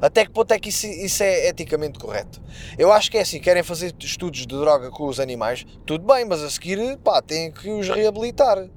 Até 0.00 0.24
que 0.24 0.32
ponto 0.32 0.50
é 0.52 0.58
que 0.58 0.70
isso, 0.70 0.86
isso, 0.86 1.22
é 1.22 1.48
eticamente 1.48 1.98
correto? 1.98 2.40
Eu 2.78 2.90
acho 2.90 3.10
que 3.10 3.18
é 3.18 3.20
assim, 3.20 3.38
querem 3.38 3.62
fazer 3.62 3.94
estudos 4.00 4.40
de 4.40 4.46
droga 4.46 4.90
com 4.90 5.06
os 5.06 5.20
animais, 5.20 5.64
tudo 5.86 6.04
bem, 6.04 6.24
mas 6.24 6.42
a 6.42 6.50
seguir, 6.50 6.96
pá, 6.98 7.20
têm 7.20 7.52
que 7.52 7.70
os 7.70 7.88
reabilitar. 7.88 8.68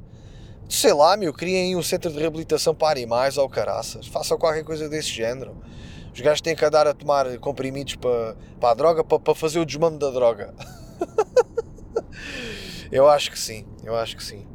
Sei 0.70 0.94
lá, 0.94 1.16
meu, 1.16 1.34
criem 1.34 1.76
um 1.76 1.82
centro 1.82 2.12
de 2.12 2.20
reabilitação 2.20 2.76
para 2.76 2.92
animais 2.92 3.38
ou 3.38 3.50
caraças, 3.50 4.06
façam 4.06 4.38
qualquer 4.38 4.64
coisa 4.64 4.90
desse 4.90 5.10
género. 5.10 5.56
Os 6.14 6.20
gajos 6.20 6.42
têm 6.42 6.56
que 6.56 6.64
andar 6.64 6.86
a 6.86 6.94
tomar 6.94 7.38
comprimidos 7.40 7.96
para, 7.96 8.36
para 8.60 8.70
a 8.72 8.74
droga, 8.74 9.04
para, 9.04 9.20
para 9.20 9.34
fazer 9.34 9.60
o 9.60 9.66
desmame 9.66 9.98
da 9.98 10.12
droga. 10.12 10.54
eu 12.92 13.08
acho 13.08 13.32
que 13.32 13.40
sim, 13.40 13.66
eu 13.84 13.96
acho 13.96 14.16
que 14.16 14.24
sim. 14.24 14.48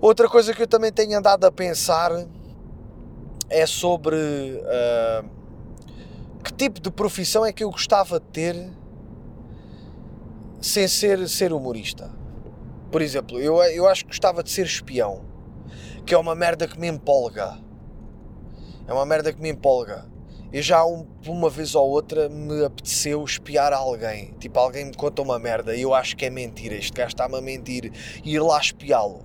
Outra 0.00 0.28
coisa 0.28 0.52
que 0.52 0.62
eu 0.62 0.66
também 0.66 0.92
tenho 0.92 1.18
andado 1.18 1.44
a 1.44 1.52
pensar 1.52 2.10
é 3.48 3.66
sobre 3.66 4.16
uh, 4.16 5.28
que 6.42 6.52
tipo 6.52 6.80
de 6.80 6.90
profissão 6.90 7.44
é 7.44 7.52
que 7.52 7.64
eu 7.64 7.70
gostava 7.70 8.20
de 8.20 8.26
ter 8.26 8.70
sem 10.60 10.88
ser, 10.88 11.28
ser 11.28 11.52
humorista. 11.52 12.10
Por 12.90 13.02
exemplo, 13.02 13.40
eu, 13.40 13.62
eu 13.64 13.88
acho 13.88 14.04
que 14.04 14.08
gostava 14.08 14.42
de 14.42 14.50
ser 14.50 14.66
espião, 14.66 15.24
que 16.06 16.14
é 16.14 16.18
uma 16.18 16.34
merda 16.34 16.68
que 16.68 16.78
me 16.78 16.88
empolga. 16.88 17.58
É 18.86 18.92
uma 18.92 19.06
merda 19.06 19.32
que 19.32 19.40
me 19.40 19.50
empolga. 19.50 20.06
Eu 20.54 20.62
já 20.62 20.86
um, 20.86 21.04
uma 21.26 21.50
vez 21.50 21.74
ou 21.74 21.90
outra 21.90 22.28
me 22.28 22.64
apeteceu 22.64 23.24
espiar 23.24 23.72
alguém. 23.72 24.32
Tipo, 24.38 24.60
alguém 24.60 24.84
me 24.84 24.94
conta 24.94 25.20
uma 25.20 25.36
merda 25.36 25.74
e 25.74 25.82
eu 25.82 25.92
acho 25.92 26.16
que 26.16 26.26
é 26.26 26.30
mentira. 26.30 26.76
Este 26.76 26.92
gajo 26.92 27.08
está-me 27.08 27.36
a 27.36 27.40
mentir 27.40 27.90
e 28.24 28.34
ir 28.34 28.38
lá 28.38 28.60
espiá-lo. 28.60 29.24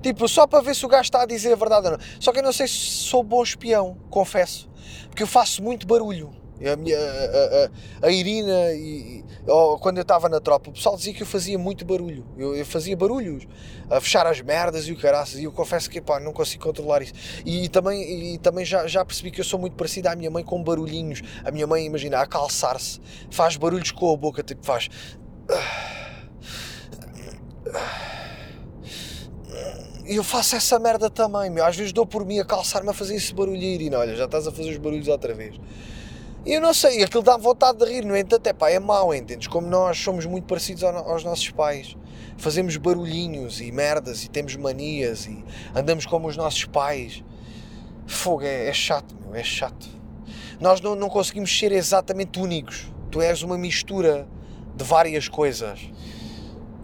Tipo, 0.00 0.28
só 0.28 0.46
para 0.46 0.62
ver 0.62 0.76
se 0.76 0.86
o 0.86 0.88
gajo 0.88 1.02
está 1.02 1.22
a 1.22 1.26
dizer 1.26 1.54
a 1.54 1.56
verdade 1.56 1.86
ou 1.88 1.92
não. 1.94 1.98
Só 2.20 2.30
que 2.30 2.38
eu 2.38 2.42
não 2.44 2.52
sei 2.52 2.68
se 2.68 2.76
sou 2.76 3.24
bom 3.24 3.42
espião, 3.42 3.98
confesso. 4.08 4.70
Porque 5.08 5.24
eu 5.24 5.26
faço 5.26 5.60
muito 5.60 5.88
barulho. 5.88 6.30
A, 6.68 6.76
minha, 6.76 6.98
a, 6.98 8.04
a, 8.04 8.08
a 8.08 8.10
Irina, 8.10 8.72
e, 8.72 9.24
quando 9.80 9.98
eu 9.98 10.02
estava 10.02 10.28
na 10.28 10.40
tropa, 10.40 10.70
o 10.70 10.72
pessoal 10.72 10.96
dizia 10.96 11.12
que 11.12 11.22
eu 11.22 11.26
fazia 11.26 11.58
muito 11.58 11.84
barulho. 11.84 12.24
Eu, 12.36 12.54
eu, 12.56 12.64
fazia 12.64 12.96
barulhos, 12.96 13.46
a 13.90 14.00
fechar 14.00 14.26
as 14.26 14.40
merdas 14.40 14.86
e 14.88 14.92
o 14.92 14.96
caraças. 14.96 15.38
E 15.38 15.44
eu 15.44 15.52
confesso 15.52 15.90
que 15.90 16.00
pá, 16.00 16.18
não 16.18 16.32
consigo 16.32 16.64
controlar 16.64 17.02
isso. 17.02 17.12
E, 17.44 17.64
e 17.64 17.68
também, 17.68 18.34
e 18.34 18.38
também 18.38 18.64
já, 18.64 18.86
já 18.86 19.04
percebi 19.04 19.30
que 19.30 19.40
eu 19.40 19.44
sou 19.44 19.58
muito 19.58 19.76
parecido 19.76 20.08
à 20.08 20.16
minha 20.16 20.30
mãe 20.30 20.42
com 20.42 20.62
barulhinhos. 20.62 21.22
A 21.44 21.50
minha 21.50 21.66
mãe, 21.66 21.84
imagina, 21.84 22.20
a 22.20 22.26
calçar-se, 22.26 23.00
faz 23.30 23.56
barulhos 23.56 23.90
com 23.90 24.12
a 24.12 24.16
boca, 24.16 24.42
tipo, 24.42 24.64
faz. 24.64 24.88
E 30.06 30.16
eu 30.16 30.24
faço 30.24 30.54
essa 30.54 30.78
merda 30.78 31.08
também, 31.08 31.48
meu. 31.48 31.64
Às 31.64 31.76
vezes 31.76 31.92
dou 31.92 32.04
por 32.04 32.26
mim 32.26 32.38
a 32.38 32.44
calçar-me 32.44 32.90
a 32.90 32.92
fazer 32.92 33.14
esse 33.14 33.32
barulho 33.34 33.56
e 33.56 33.74
Irina, 33.74 33.98
olha, 33.98 34.14
já 34.14 34.26
estás 34.26 34.46
a 34.46 34.52
fazer 34.52 34.70
os 34.70 34.76
barulhos 34.76 35.08
outra 35.08 35.32
vez. 35.32 35.58
Eu 36.46 36.60
não 36.60 36.74
sei, 36.74 37.02
aquilo 37.02 37.22
dá 37.22 37.38
vontade 37.38 37.78
de 37.78 37.86
rir, 37.86 38.04
no 38.04 38.14
entanto, 38.14 38.46
é 38.46 38.52
pá, 38.52 38.68
é 38.68 38.78
mau, 38.78 39.14
entendes? 39.14 39.48
Como 39.48 39.66
nós 39.66 39.98
somos 39.98 40.26
muito 40.26 40.46
parecidos 40.46 40.84
aos 40.84 41.24
nossos 41.24 41.50
pais, 41.50 41.96
fazemos 42.36 42.76
barulhinhos 42.76 43.62
e 43.62 43.72
merdas 43.72 44.24
e 44.24 44.28
temos 44.28 44.54
manias 44.54 45.24
e 45.24 45.42
andamos 45.74 46.04
como 46.04 46.28
os 46.28 46.36
nossos 46.36 46.66
pais. 46.66 47.24
Fogo, 48.06 48.42
é, 48.42 48.68
é 48.68 48.72
chato, 48.74 49.16
meu, 49.22 49.34
é 49.34 49.42
chato. 49.42 49.88
Nós 50.60 50.82
não, 50.82 50.94
não 50.94 51.08
conseguimos 51.08 51.56
ser 51.58 51.72
exatamente 51.72 52.38
únicos. 52.38 52.92
Tu 53.10 53.22
és 53.22 53.42
uma 53.42 53.56
mistura 53.56 54.28
de 54.76 54.84
várias 54.84 55.28
coisas. 55.28 55.80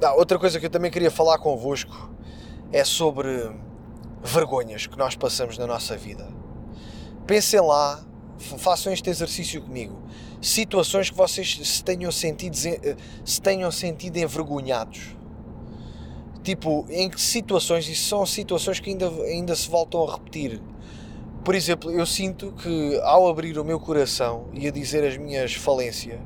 Ah, 0.02 0.14
outra 0.14 0.38
coisa 0.38 0.58
que 0.58 0.64
eu 0.64 0.70
também 0.70 0.90
queria 0.90 1.10
falar 1.10 1.36
convosco 1.36 2.10
é 2.72 2.82
sobre 2.82 3.50
vergonhas 4.22 4.86
que 4.86 4.96
nós 4.96 5.14
passamos 5.14 5.58
na 5.58 5.66
nossa 5.66 5.98
vida. 5.98 6.26
Pensem 7.26 7.60
lá 7.60 8.02
façam 8.40 8.92
este 8.92 9.08
exercício 9.10 9.60
comigo. 9.60 9.96
Situações 10.40 11.10
que 11.10 11.16
vocês 11.16 11.60
se 11.62 11.84
tenham 11.84 12.10
sentido, 12.10 12.56
eh, 12.66 12.96
se 13.24 13.40
tenham 13.40 13.70
sentido 13.70 14.16
envergonhados. 14.16 15.16
Tipo, 16.42 16.86
em 16.88 17.10
que 17.10 17.20
situações, 17.20 17.86
e 17.88 17.94
são 17.94 18.24
situações 18.24 18.80
que 18.80 18.90
ainda, 18.90 19.08
ainda 19.24 19.54
se 19.54 19.68
voltam 19.68 20.08
a 20.08 20.12
repetir. 20.14 20.60
Por 21.44 21.54
exemplo, 21.54 21.90
eu 21.90 22.06
sinto 22.06 22.52
que 22.52 22.98
ao 23.02 23.28
abrir 23.28 23.58
o 23.58 23.64
meu 23.64 23.78
coração 23.78 24.48
e 24.52 24.66
a 24.66 24.70
dizer 24.70 25.04
as 25.04 25.16
minhas 25.16 25.54
falências, 25.54 26.20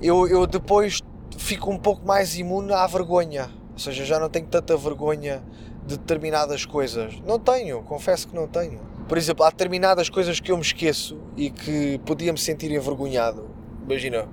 eu, 0.00 0.26
eu 0.26 0.46
depois 0.46 1.00
fico 1.36 1.70
um 1.70 1.78
pouco 1.78 2.06
mais 2.06 2.36
imune 2.38 2.72
à 2.72 2.86
vergonha. 2.86 3.50
Ou 3.72 3.78
seja, 3.78 4.04
já 4.04 4.18
não 4.18 4.28
tenho 4.28 4.46
tanta 4.46 4.76
vergonha 4.76 5.42
de 5.86 5.96
determinadas 5.98 6.64
coisas. 6.64 7.20
Não 7.26 7.38
tenho, 7.38 7.82
confesso 7.82 8.28
que 8.28 8.34
não 8.34 8.46
tenho. 8.46 8.91
Por 9.08 9.18
exemplo, 9.18 9.44
há 9.44 9.50
determinadas 9.50 10.08
coisas 10.08 10.40
que 10.40 10.50
eu 10.50 10.56
me 10.56 10.62
esqueço 10.62 11.18
e 11.36 11.50
que 11.50 11.98
podia 12.06 12.32
me 12.32 12.38
sentir 12.38 12.70
envergonhado. 12.70 13.50
Imagina, 13.84 14.28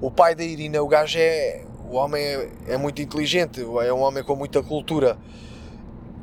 o 0.00 0.10
pai 0.10 0.34
da 0.34 0.44
Irina, 0.44 0.82
o 0.82 0.88
gajo 0.88 1.18
é. 1.18 1.64
O 1.90 1.96
homem 1.96 2.22
é, 2.22 2.50
é 2.68 2.76
muito 2.76 3.00
inteligente, 3.00 3.62
é 3.62 3.92
um 3.92 4.00
homem 4.00 4.22
com 4.22 4.36
muita 4.36 4.62
cultura. 4.62 5.16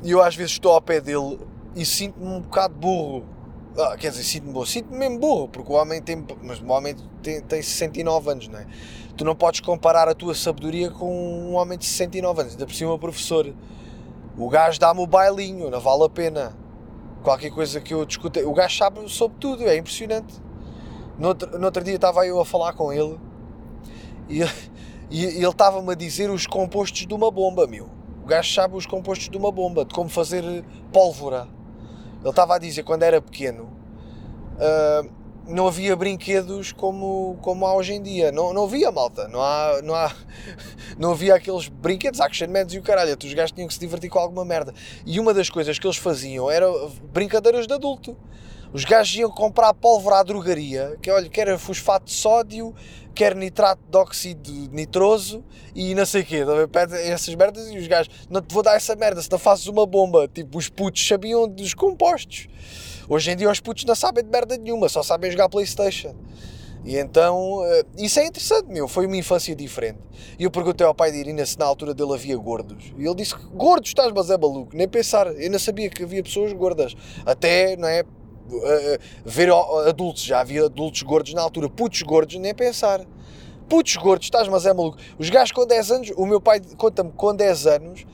E 0.04 0.12
eu 0.12 0.22
às 0.22 0.36
vezes 0.36 0.52
estou 0.52 0.72
ao 0.72 0.80
pé 0.80 1.00
dele 1.00 1.40
e 1.74 1.84
sinto-me 1.84 2.26
um 2.26 2.40
bocado 2.40 2.74
burro. 2.74 3.24
Ah, 3.76 3.96
quer 3.98 4.10
dizer, 4.10 4.22
sinto-me 4.22 4.52
burro, 4.52 4.66
sinto-me 4.66 4.96
mesmo 4.96 5.18
burro, 5.18 5.48
porque 5.48 5.72
o 5.72 5.74
homem 5.74 6.00
tem. 6.00 6.24
Mas 6.42 6.60
o 6.60 6.66
homem 6.68 6.94
tem, 7.20 7.40
tem 7.40 7.60
69 7.60 8.30
anos, 8.30 8.48
não 8.48 8.60
é? 8.60 8.66
Tu 9.16 9.24
não 9.24 9.34
podes 9.34 9.58
comparar 9.58 10.08
a 10.08 10.14
tua 10.14 10.34
sabedoria 10.34 10.90
com 10.90 11.10
um 11.10 11.54
homem 11.54 11.76
de 11.76 11.84
69 11.84 12.42
anos, 12.42 12.52
ainda 12.52 12.66
por 12.66 12.74
cima, 12.74 12.96
professor. 12.96 13.52
O 14.38 14.48
gajo 14.48 14.78
dá-me 14.78 15.00
o 15.00 15.06
bailinho, 15.06 15.68
não 15.70 15.80
vale 15.80 16.04
a 16.04 16.08
pena 16.08 16.65
qualquer 17.26 17.50
coisa 17.50 17.80
que 17.80 17.92
eu 17.92 18.06
discuta. 18.06 18.38
O 18.46 18.54
gajo 18.54 18.78
sabe 18.78 19.08
sobre 19.10 19.36
tudo, 19.40 19.64
é 19.64 19.76
impressionante. 19.76 20.32
No 21.18 21.28
outro, 21.28 21.58
no 21.58 21.64
outro 21.64 21.82
dia 21.82 21.96
estava 21.96 22.24
eu 22.24 22.40
a 22.40 22.44
falar 22.44 22.72
com 22.74 22.92
ele 22.92 23.18
e, 24.28 24.42
e, 25.10 25.24
ele 25.24 25.48
estava-me 25.48 25.90
a 25.90 25.96
dizer 25.96 26.30
os 26.30 26.46
compostos 26.46 27.04
de 27.04 27.12
uma 27.12 27.28
bomba, 27.28 27.66
meu. 27.66 27.88
O 28.22 28.26
gajo 28.26 28.54
sabe 28.54 28.76
os 28.76 28.86
compostos 28.86 29.28
de 29.28 29.36
uma 29.36 29.50
bomba, 29.50 29.84
de 29.84 29.92
como 29.92 30.08
fazer 30.08 30.64
pólvora. 30.92 31.48
Ele 32.20 32.30
estava 32.30 32.54
a 32.54 32.58
dizer 32.58 32.84
quando 32.84 33.02
era 33.02 33.20
pequeno. 33.20 33.64
Uh, 34.54 35.10
não 35.46 35.68
havia 35.68 35.94
brinquedos 35.94 36.72
como, 36.72 37.38
como 37.40 37.66
há 37.66 37.74
hoje 37.74 37.94
em 37.94 38.02
dia. 38.02 38.32
Não, 38.32 38.52
não 38.52 38.64
havia, 38.64 38.90
malta. 38.90 39.28
Não, 39.28 39.40
há, 39.40 39.80
não, 39.82 39.94
há, 39.94 40.12
não 40.98 41.12
havia 41.12 41.34
aqueles 41.34 41.68
brinquedos, 41.68 42.20
action 42.20 42.48
mans 42.48 42.72
e 42.72 42.78
o 42.78 42.82
caralho. 42.82 43.16
Os 43.16 43.34
gajos 43.34 43.52
tinham 43.52 43.68
que 43.68 43.74
se 43.74 43.80
divertir 43.80 44.10
com 44.10 44.18
alguma 44.18 44.44
merda. 44.44 44.74
E 45.04 45.20
uma 45.20 45.32
das 45.32 45.48
coisas 45.48 45.78
que 45.78 45.86
eles 45.86 45.96
faziam 45.96 46.50
era 46.50 46.66
brincadeiras 47.12 47.66
de 47.66 47.74
adulto. 47.74 48.16
Os 48.72 48.84
gajos 48.84 49.16
iam 49.16 49.30
comprar 49.30 49.72
pólvora 49.72 50.18
à 50.18 50.22
drogaria, 50.22 50.98
que 51.00 51.10
olha, 51.10 51.30
quer 51.30 51.56
fosfato 51.56 52.06
de 52.06 52.12
sódio, 52.12 52.74
quer 53.14 53.34
nitrato 53.34 53.80
de 53.88 53.96
óxido 53.96 54.52
nitroso 54.72 55.42
e 55.74 55.94
não 55.94 56.04
sei 56.04 56.22
o 56.22 56.26
quê. 56.26 56.44
Essas 57.04 57.34
merdas 57.34 57.70
e 57.70 57.78
os 57.78 57.86
gajos, 57.86 58.12
não 58.28 58.42
te 58.42 58.52
vou 58.52 58.62
dar 58.62 58.74
essa 58.74 58.94
merda, 58.96 59.22
se 59.22 59.30
não 59.30 59.38
fazes 59.38 59.66
uma 59.66 59.86
bomba. 59.86 60.28
Tipo, 60.28 60.58
os 60.58 60.68
putos 60.68 61.06
sabiam 61.06 61.48
dos 61.48 61.72
compostos. 61.72 62.48
Hoje 63.08 63.30
em 63.30 63.36
dia 63.36 63.50
os 63.50 63.60
putos 63.60 63.84
não 63.84 63.94
sabem 63.94 64.24
de 64.24 64.30
merda 64.30 64.56
nenhuma, 64.56 64.88
só 64.88 65.02
sabem 65.02 65.30
jogar 65.30 65.48
Playstation. 65.48 66.14
E 66.86 66.96
então, 66.96 67.64
eh, 67.64 67.84
isso 67.98 68.20
é 68.20 68.26
interessante, 68.26 68.68
meu. 68.68 68.86
Foi 68.86 69.06
uma 69.06 69.16
infância 69.16 69.56
diferente. 69.56 69.98
E 70.38 70.44
eu 70.44 70.50
perguntei 70.52 70.86
ao 70.86 70.94
pai 70.94 71.10
de 71.10 71.18
Irina 71.18 71.44
se 71.44 71.58
na 71.58 71.64
altura 71.64 71.92
dele 71.92 72.14
havia 72.14 72.36
gordos. 72.36 72.92
E 72.96 73.04
ele 73.04 73.14
disse: 73.16 73.34
Gordos, 73.52 73.90
estás, 73.90 74.12
mas 74.12 74.30
é 74.30 74.38
maluco. 74.38 74.70
Nem 74.72 74.86
pensar. 74.86 75.26
Eu 75.26 75.50
não 75.50 75.58
sabia 75.58 75.90
que 75.90 76.04
havia 76.04 76.22
pessoas 76.22 76.52
gordas. 76.52 76.94
Até, 77.24 77.76
não 77.76 77.88
é? 77.88 78.02
Uh, 78.02 78.98
ver 79.24 79.50
adultos. 79.88 80.22
Já 80.22 80.38
havia 80.38 80.66
adultos 80.66 81.02
gordos 81.02 81.34
na 81.34 81.42
altura. 81.42 81.68
Putos 81.68 82.02
gordos, 82.02 82.36
nem 82.36 82.54
pensar. 82.54 83.04
Putos 83.68 83.96
gordos, 83.96 84.26
estás, 84.28 84.46
mas 84.46 84.64
é 84.64 84.72
maluco. 84.72 84.96
Os 85.18 85.28
gajos 85.28 85.50
com 85.50 85.66
10 85.66 85.90
anos, 85.90 86.12
o 86.16 86.24
meu 86.24 86.40
pai 86.40 86.60
conta-me 86.76 87.10
com 87.10 87.34
10 87.34 87.66
anos, 87.66 88.06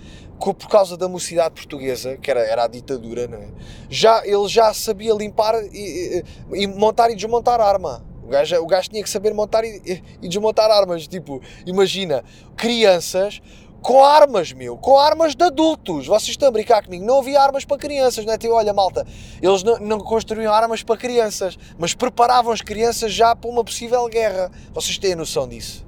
por 0.43 0.69
causa 0.69 0.97
da 0.97 1.09
mocidade 1.09 1.55
portuguesa, 1.55 2.17
que 2.17 2.31
era, 2.31 2.41
era 2.41 2.65
a 2.65 2.67
ditadura, 2.67 3.23
é? 3.23 3.49
já, 3.89 4.27
ele 4.27 4.49
já 4.49 4.75
sabia 4.75 5.15
limpar 5.15 5.55
e, 5.73 6.25
e, 6.53 6.63
e 6.63 6.67
montar 6.67 7.11
e 7.11 7.15
desmontar 7.15 7.61
arma. 7.61 8.05
O 8.25 8.29
gajo, 8.29 8.57
o 8.57 8.67
gajo 8.67 8.89
tinha 8.89 9.03
que 9.03 9.11
saber 9.11 9.33
montar 9.33 9.65
e, 9.65 10.03
e 10.21 10.29
desmontar 10.29 10.71
armas. 10.71 11.07
Tipo, 11.07 11.41
imagina, 11.65 12.25
crianças 12.57 13.41
com 13.83 14.05
armas, 14.05 14.53
meu, 14.53 14.77
com 14.77 14.99
armas 14.99 15.35
de 15.35 15.45
adultos. 15.45 16.07
Vocês 16.07 16.31
estão 16.31 16.49
a 16.49 16.51
brincar 16.51 16.85
comigo? 16.85 17.05
Não 17.05 17.19
havia 17.19 17.41
armas 17.41 17.65
para 17.65 17.77
crianças, 17.77 18.25
não 18.25 18.33
é? 18.33 18.39
Tipo, 18.39 18.55
olha, 18.55 18.73
malta, 18.73 19.07
eles 19.41 19.63
não, 19.63 19.79
não, 19.79 19.99
construíam 19.99 20.53
armas 20.53 20.83
para 20.83 20.97
crianças, 20.97 21.59
mas 21.79 21.93
preparavam 21.95 22.53
as 22.53 22.61
crianças 22.61 23.13
já 23.13 23.35
para 23.35 23.51
uma 23.51 23.65
possível 23.65 24.09
guerra. 24.09 24.51
Vocês 24.73 24.99
têm 24.99 25.13
a 25.13 25.17
noção 25.17 25.49
disso? 25.49 25.85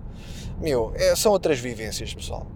Meu, 0.60 0.92
é, 0.96 1.14
são 1.14 1.32
outras 1.32 1.58
vivências, 1.58 2.12
pessoal. 2.12 2.46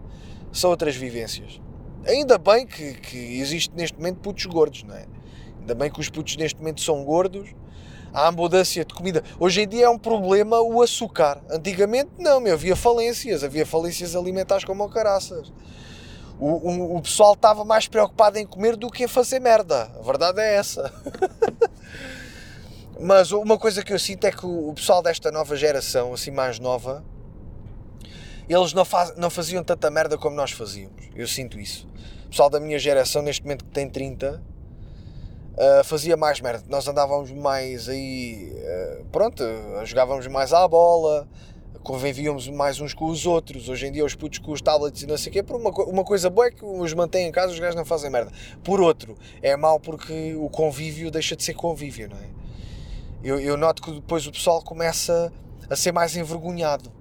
São 0.52 0.70
outras 0.70 0.96
vivências. 0.96 1.60
Ainda 2.06 2.38
bem 2.38 2.66
que, 2.66 2.94
que 2.94 3.40
existe 3.40 3.74
neste 3.74 3.96
momento 3.96 4.18
putos 4.20 4.46
gordos, 4.46 4.82
não 4.82 4.94
é? 4.94 5.06
Ainda 5.60 5.74
bem 5.74 5.90
que 5.90 6.00
os 6.00 6.08
putos 6.08 6.36
neste 6.36 6.58
momento 6.58 6.80
são 6.80 7.04
gordos. 7.04 7.50
Há 8.12 8.28
abundância 8.28 8.84
de 8.84 8.94
comida. 8.94 9.22
Hoje 9.38 9.62
em 9.62 9.68
dia 9.68 9.84
é 9.84 9.88
um 9.88 9.98
problema 9.98 10.60
o 10.60 10.80
açúcar. 10.80 11.42
Antigamente 11.50 12.10
não, 12.18 12.40
meu, 12.40 12.54
havia 12.54 12.74
falências, 12.74 13.44
havia 13.44 13.66
falências 13.66 14.16
alimentares 14.16 14.64
como 14.64 14.84
o 14.84 14.88
caraças. 14.88 15.52
O, 16.40 16.46
o, 16.46 16.96
o 16.96 17.02
pessoal 17.02 17.34
estava 17.34 17.64
mais 17.64 17.86
preocupado 17.86 18.38
em 18.38 18.46
comer 18.46 18.76
do 18.76 18.90
que 18.90 19.04
em 19.04 19.08
fazer 19.08 19.40
merda. 19.40 19.90
A 19.98 20.02
verdade 20.02 20.40
é 20.40 20.54
essa. 20.54 20.92
Mas 22.98 23.30
uma 23.30 23.58
coisa 23.58 23.82
que 23.82 23.92
eu 23.92 23.98
sinto 23.98 24.24
é 24.24 24.32
que 24.32 24.46
o 24.46 24.72
pessoal 24.74 25.02
desta 25.02 25.30
nova 25.30 25.54
geração, 25.54 26.12
assim 26.12 26.30
mais 26.30 26.58
nova, 26.58 27.04
eles 28.48 28.72
não, 28.72 28.84
faz, 28.84 29.14
não 29.16 29.28
faziam 29.28 29.62
tanta 29.62 29.90
merda 29.90 30.16
como 30.16 30.34
nós 30.34 30.52
fazíamos. 30.52 31.04
Eu 31.14 31.28
sinto 31.28 31.60
isso. 31.60 31.86
O 32.26 32.30
pessoal 32.30 32.48
da 32.48 32.58
minha 32.58 32.78
geração, 32.78 33.20
neste 33.22 33.42
momento 33.42 33.64
que 33.64 33.70
tem 33.70 33.88
30, 33.88 34.32
uh, 34.32 34.40
eh, 35.56 35.84
fazia 35.84 36.16
mais 36.16 36.40
merda. 36.40 36.64
Nós 36.68 36.86
andávamos 36.88 37.30
mais 37.30 37.88
aí, 37.88 38.52
uh, 38.52 39.04
pronto, 39.12 39.42
jogávamos 39.84 40.26
mais 40.26 40.52
à 40.52 40.66
bola, 40.66 41.28
convivíamos 41.82 42.48
mais 42.48 42.80
uns 42.80 42.94
com 42.94 43.06
os 43.06 43.26
outros. 43.26 43.68
Hoje 43.68 43.86
em 43.86 43.92
dia, 43.92 44.04
os 44.04 44.14
putos 44.14 44.38
com 44.38 44.52
os 44.52 44.62
tablets 44.62 45.02
e 45.02 45.06
não 45.06 45.18
sei 45.18 45.30
o 45.30 45.32
quê. 45.32 45.42
Por 45.42 45.56
uma, 45.56 45.70
uma 45.84 46.04
coisa 46.04 46.30
boa 46.30 46.46
é 46.46 46.50
que 46.50 46.64
os 46.64 46.94
mantém 46.94 47.26
em 47.26 47.32
casa, 47.32 47.52
os 47.52 47.58
gajos 47.58 47.76
não 47.76 47.84
fazem 47.84 48.10
merda. 48.10 48.32
Por 48.64 48.80
outro, 48.80 49.16
é 49.42 49.56
mau 49.56 49.78
porque 49.78 50.34
o 50.34 50.48
convívio 50.48 51.10
deixa 51.10 51.36
de 51.36 51.44
ser 51.44 51.54
convívio, 51.54 52.08
não 52.08 52.16
é? 52.16 52.28
Eu, 53.22 53.40
eu 53.40 53.56
noto 53.56 53.82
que 53.82 53.90
depois 53.90 54.26
o 54.26 54.32
pessoal 54.32 54.62
começa 54.62 55.32
a 55.68 55.76
ser 55.76 55.92
mais 55.92 56.16
envergonhado 56.16 56.97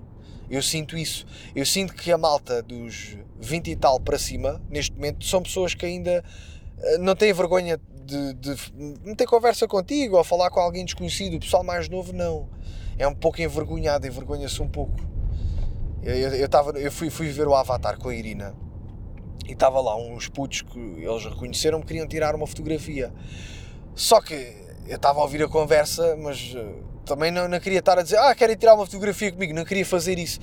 Eu 0.50 0.62
sinto 0.62 0.98
isso. 0.98 1.26
Eu 1.56 1.66
sinto 1.66 1.94
que 1.94 2.12
a 2.12 2.18
malta 2.18 2.62
dos 2.62 3.18
20 3.40 3.72
e 3.72 3.76
tal 3.76 4.00
para 4.00 4.18
cima, 4.18 4.62
neste 4.70 4.96
momento, 4.96 5.26
são 5.26 5.42
pessoas 5.42 5.74
que 5.74 5.86
ainda 5.86 6.24
eh, 6.80 6.98
não 6.98 7.16
têm 7.16 7.34
vergonha 7.34 7.80
de, 8.06 8.34
de 8.34 8.56
meter 9.04 9.28
conversa 9.28 9.68
contigo 9.68 10.16
ou 10.18 10.24
falar 10.24 10.50
com 10.50 10.60
alguém 10.60 10.86
desconhecido. 10.86 11.36
O 11.36 11.40
pessoal 11.40 11.64
mais 11.64 11.90
novo, 11.90 12.14
não. 12.14 12.50
É 12.98 13.08
um 13.08 13.14
pouco 13.14 13.42
envergonhado, 13.42 14.08
envergonha-se 14.08 14.62
um 14.62 14.70
pouco. 14.70 15.00
Eu, 16.02 16.16
eu, 16.16 16.30
eu, 16.36 16.50
tava, 16.50 16.72
eu 16.80 16.92
fui, 16.92 17.10
fui 17.10 17.28
ver 17.30 17.48
o 17.48 17.54
Avatar 17.54 18.00
com 18.00 18.10
a 18.10 18.16
Irina 18.16 18.56
e 19.48 19.52
estava 19.52 19.80
lá 19.82 19.96
uns 19.98 20.28
putos 20.28 20.62
que 20.62 20.80
eles 20.80 21.26
reconheceram-me, 21.26 21.86
queriam 21.86 22.08
tirar 22.08 22.34
uma 22.34 22.48
fotografia. 22.48 23.14
Só 23.94 24.22
que 24.22 24.34
eu 24.88 24.96
estava 24.96 25.20
a 25.20 25.24
ouvir 25.24 25.44
a 25.44 25.48
conversa, 25.48 26.16
mas 26.18 26.54
eh, 26.56 26.74
também 27.08 27.32
não, 27.32 27.48
não, 27.48 27.60
queria 27.60 27.80
estar 27.80 27.98
a 27.98 28.04
dizer, 28.04 28.18
ah, 28.18 28.36
querem 28.36 28.56
tirar 28.56 28.76
uma 28.76 28.86
fotografia 28.86 29.32
comigo, 29.32 29.54
não 29.54 29.64
queria 29.64 29.86
fazer 29.86 30.20
isso. 30.20 30.40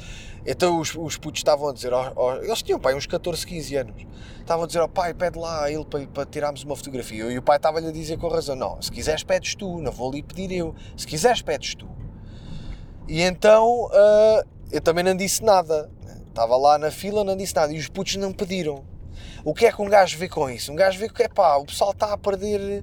Então 0.46 0.80
os, 0.80 0.94
os 0.94 1.16
putos 1.16 1.40
estavam 1.40 1.68
a 1.68 1.72
dizer, 1.72 1.92
oh, 1.92 2.12
oh, 2.16 2.32
eles 2.36 2.62
tinham 2.62 2.80
pai 2.80 2.94
uns 2.94 3.06
14, 3.06 3.46
15 3.46 3.76
anos, 3.76 4.06
estavam 4.40 4.64
a 4.64 4.66
dizer, 4.66 4.80
oh, 4.80 4.88
pai, 4.88 5.14
pede 5.14 5.38
lá 5.38 5.64
a 5.64 5.70
ele 5.70 5.84
para, 5.84 6.06
para 6.06 6.26
tirarmos 6.26 6.64
uma 6.64 6.74
fotografia. 6.74 7.24
E 7.24 7.38
o 7.38 7.42
pai 7.42 7.56
estava-lhe 7.56 7.88
a 7.88 7.92
dizer 7.92 8.18
com 8.18 8.28
razão, 8.28 8.56
não, 8.56 8.80
se 8.80 8.90
quiseres 8.90 9.22
pedes 9.22 9.54
tu, 9.54 9.78
não 9.80 9.92
vou 9.92 10.10
ali 10.10 10.22
pedir 10.22 10.50
eu, 10.52 10.74
se 10.96 11.06
quiseres 11.06 11.42
pedes 11.42 11.74
tu. 11.74 11.88
E 13.06 13.20
então 13.20 13.84
uh, 13.86 14.48
eu 14.72 14.80
também 14.80 15.04
não 15.04 15.14
disse 15.14 15.44
nada, 15.44 15.90
estava 16.28 16.56
lá 16.56 16.78
na 16.78 16.90
fila, 16.90 17.22
não 17.22 17.36
disse 17.36 17.54
nada, 17.54 17.72
e 17.72 17.78
os 17.78 17.88
putos 17.88 18.16
não 18.16 18.32
pediram. 18.32 18.84
O 19.44 19.52
que 19.54 19.66
é 19.66 19.72
que 19.72 19.82
um 19.82 19.88
gajo 19.88 20.16
vê 20.18 20.28
com 20.28 20.48
isso? 20.48 20.72
Um 20.72 20.74
gajo 20.74 20.98
vê 20.98 21.08
que, 21.08 21.22
é 21.22 21.28
pá, 21.28 21.56
o 21.56 21.66
pessoal 21.66 21.90
está 21.90 22.12
a 22.12 22.18
perder 22.18 22.82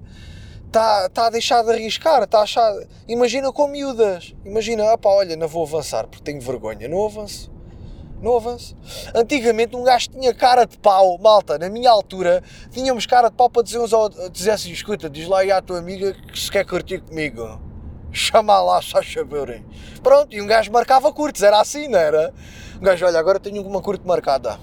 está 0.72 1.10
tá 1.10 1.28
a 1.28 1.30
deixar 1.30 1.62
de 1.64 1.72
arriscar, 1.72 2.24
está 2.24 2.40
a 2.40 2.44
achar. 2.44 2.74
Imagina 3.08 3.52
com 3.52 3.68
miúdas. 3.68 4.34
Imagina, 4.46 4.98
pá, 4.98 5.10
olha, 5.10 5.36
não 5.36 5.48
vou 5.48 5.64
avançar 5.64 6.08
porque 6.08 6.24
tenho 6.24 6.40
vergonha. 6.40 6.88
Não 6.88 7.06
avanço. 7.06 7.52
Não 8.22 8.38
avanço. 8.38 8.76
Antigamente 9.14 9.76
um 9.76 9.84
gajo 9.84 10.10
tinha 10.10 10.34
cara 10.34 10.66
de 10.66 10.78
pau, 10.78 11.18
malta, 11.18 11.58
na 11.58 11.70
minha 11.70 11.90
altura, 11.90 12.42
tínhamos 12.72 13.06
cara 13.06 13.30
de 13.30 13.36
pau 13.36 13.50
para 13.50 13.64
dizer 13.64 13.80
uns 13.80 13.92
ao 13.94 14.10
dizer 14.30 14.52
assim, 14.52 14.72
escuta, 14.72 15.10
diz 15.10 15.28
lá 15.28 15.40
aí 15.40 15.52
à 15.52 15.62
tua 15.62 15.80
amiga 15.80 16.14
que 16.14 16.40
se 16.40 16.50
quer 16.50 16.64
curtir 16.66 17.02
comigo. 17.02 17.60
Chama 18.12 18.62
lá, 18.62 18.82
só 18.82 19.02
saberem. 19.02 19.66
Pronto, 20.04 20.34
e 20.34 20.42
um 20.42 20.46
gajo 20.46 20.72
marcava 20.72 21.12
curtos, 21.12 21.42
era 21.42 21.60
assim, 21.60 21.88
não 21.88 21.98
era? 22.00 22.34
Um 22.78 22.84
gajo, 22.84 23.06
olha, 23.06 23.20
agora 23.20 23.40
tenho 23.40 23.62
uma 23.68 23.82
curta 23.82 24.08
marcada. 24.08 24.60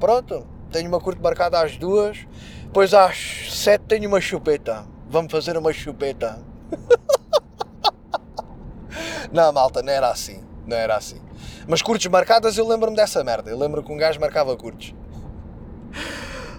Pronto, 0.00 0.46
tenho 0.72 0.88
uma 0.88 1.00
curta 1.00 1.22
marcada 1.22 1.60
às 1.60 1.76
duas, 1.76 2.18
depois 2.64 2.92
às 2.92 3.48
sete 3.50 3.82
tenho 3.82 4.08
uma 4.08 4.20
chupeta 4.20 4.97
vamos 5.08 5.32
fazer 5.32 5.56
uma 5.56 5.72
chupeta. 5.72 6.38
não, 9.32 9.52
malta, 9.52 9.82
não 9.82 9.92
era 9.92 10.10
assim. 10.10 10.42
Não 10.66 10.76
era 10.76 10.96
assim. 10.96 11.20
Mas 11.66 11.82
curtos 11.82 12.06
marcadas 12.06 12.58
eu 12.58 12.66
lembro-me 12.66 12.96
dessa 12.96 13.22
merda. 13.24 13.50
Eu 13.50 13.58
lembro 13.58 13.82
que 13.82 13.92
um 13.92 13.96
gajo 13.96 14.20
marcava 14.20 14.56
curtos. 14.56 14.94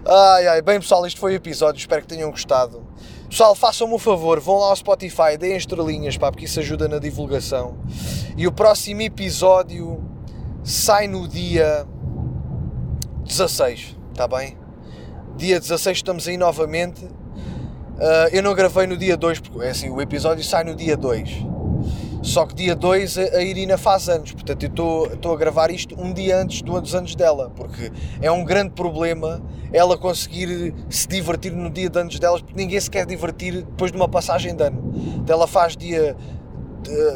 Ai 0.05 0.47
ai, 0.47 0.61
bem 0.61 0.79
pessoal, 0.79 1.05
isto 1.05 1.19
foi 1.19 1.33
o 1.33 1.35
episódio, 1.35 1.79
espero 1.79 2.01
que 2.01 2.07
tenham 2.07 2.31
gostado. 2.31 2.87
Pessoal, 3.29 3.53
façam-me 3.53 3.93
um 3.93 3.99
favor, 3.99 4.39
vão 4.39 4.57
lá 4.57 4.69
ao 4.69 4.75
Spotify, 4.75 5.37
deem 5.37 5.55
estrelinhas, 5.55 6.17
pá, 6.17 6.31
porque 6.31 6.45
isso 6.45 6.59
ajuda 6.59 6.87
na 6.87 6.97
divulgação. 6.97 7.77
E 8.35 8.47
o 8.47 8.51
próximo 8.51 9.01
episódio 9.01 10.03
sai 10.63 11.07
no 11.07 11.27
dia 11.27 11.85
16, 13.23 13.95
está 14.11 14.27
bem? 14.27 14.57
Dia 15.37 15.59
16 15.59 15.97
estamos 15.97 16.27
aí 16.27 16.37
novamente 16.37 17.07
Uh, 17.99 18.31
eu 18.31 18.41
não 18.41 18.55
gravei 18.55 18.87
no 18.87 18.95
dia 18.95 19.17
2, 19.17 19.39
porque 19.41 19.65
é 19.65 19.71
assim, 19.71 19.89
o 19.89 20.01
episódio 20.01 20.41
sai 20.41 20.63
no 20.63 20.73
dia 20.73 20.95
2. 20.95 21.45
Só 22.21 22.45
que 22.45 22.55
dia 22.55 22.73
2 22.73 23.17
a 23.17 23.41
Irina 23.41 23.77
faz 23.77 24.07
anos, 24.07 24.31
portanto 24.31 24.63
eu 24.63 25.13
estou 25.13 25.33
a 25.33 25.37
gravar 25.37 25.69
isto 25.69 25.99
um 25.99 26.13
dia 26.13 26.37
antes 26.37 26.61
dos 26.61 26.95
anos 26.95 27.13
dela, 27.13 27.51
porque 27.55 27.91
é 28.21 28.31
um 28.31 28.43
grande 28.45 28.71
problema 28.71 29.41
ela 29.71 29.97
conseguir 29.97 30.73
se 30.89 31.07
divertir 31.07 31.51
no 31.51 31.69
dia 31.69 31.89
de 31.89 31.99
anos 31.99 32.17
delas, 32.19 32.41
porque 32.41 32.55
ninguém 32.55 32.79
se 32.79 32.89
quer 32.89 33.05
divertir 33.05 33.63
depois 33.63 33.91
de 33.91 33.97
uma 33.97 34.07
passagem 34.07 34.55
de 34.55 34.63
ano. 34.63 34.93
Então 35.17 35.35
ela 35.35 35.47
faz, 35.47 35.75
dia, 35.75 36.15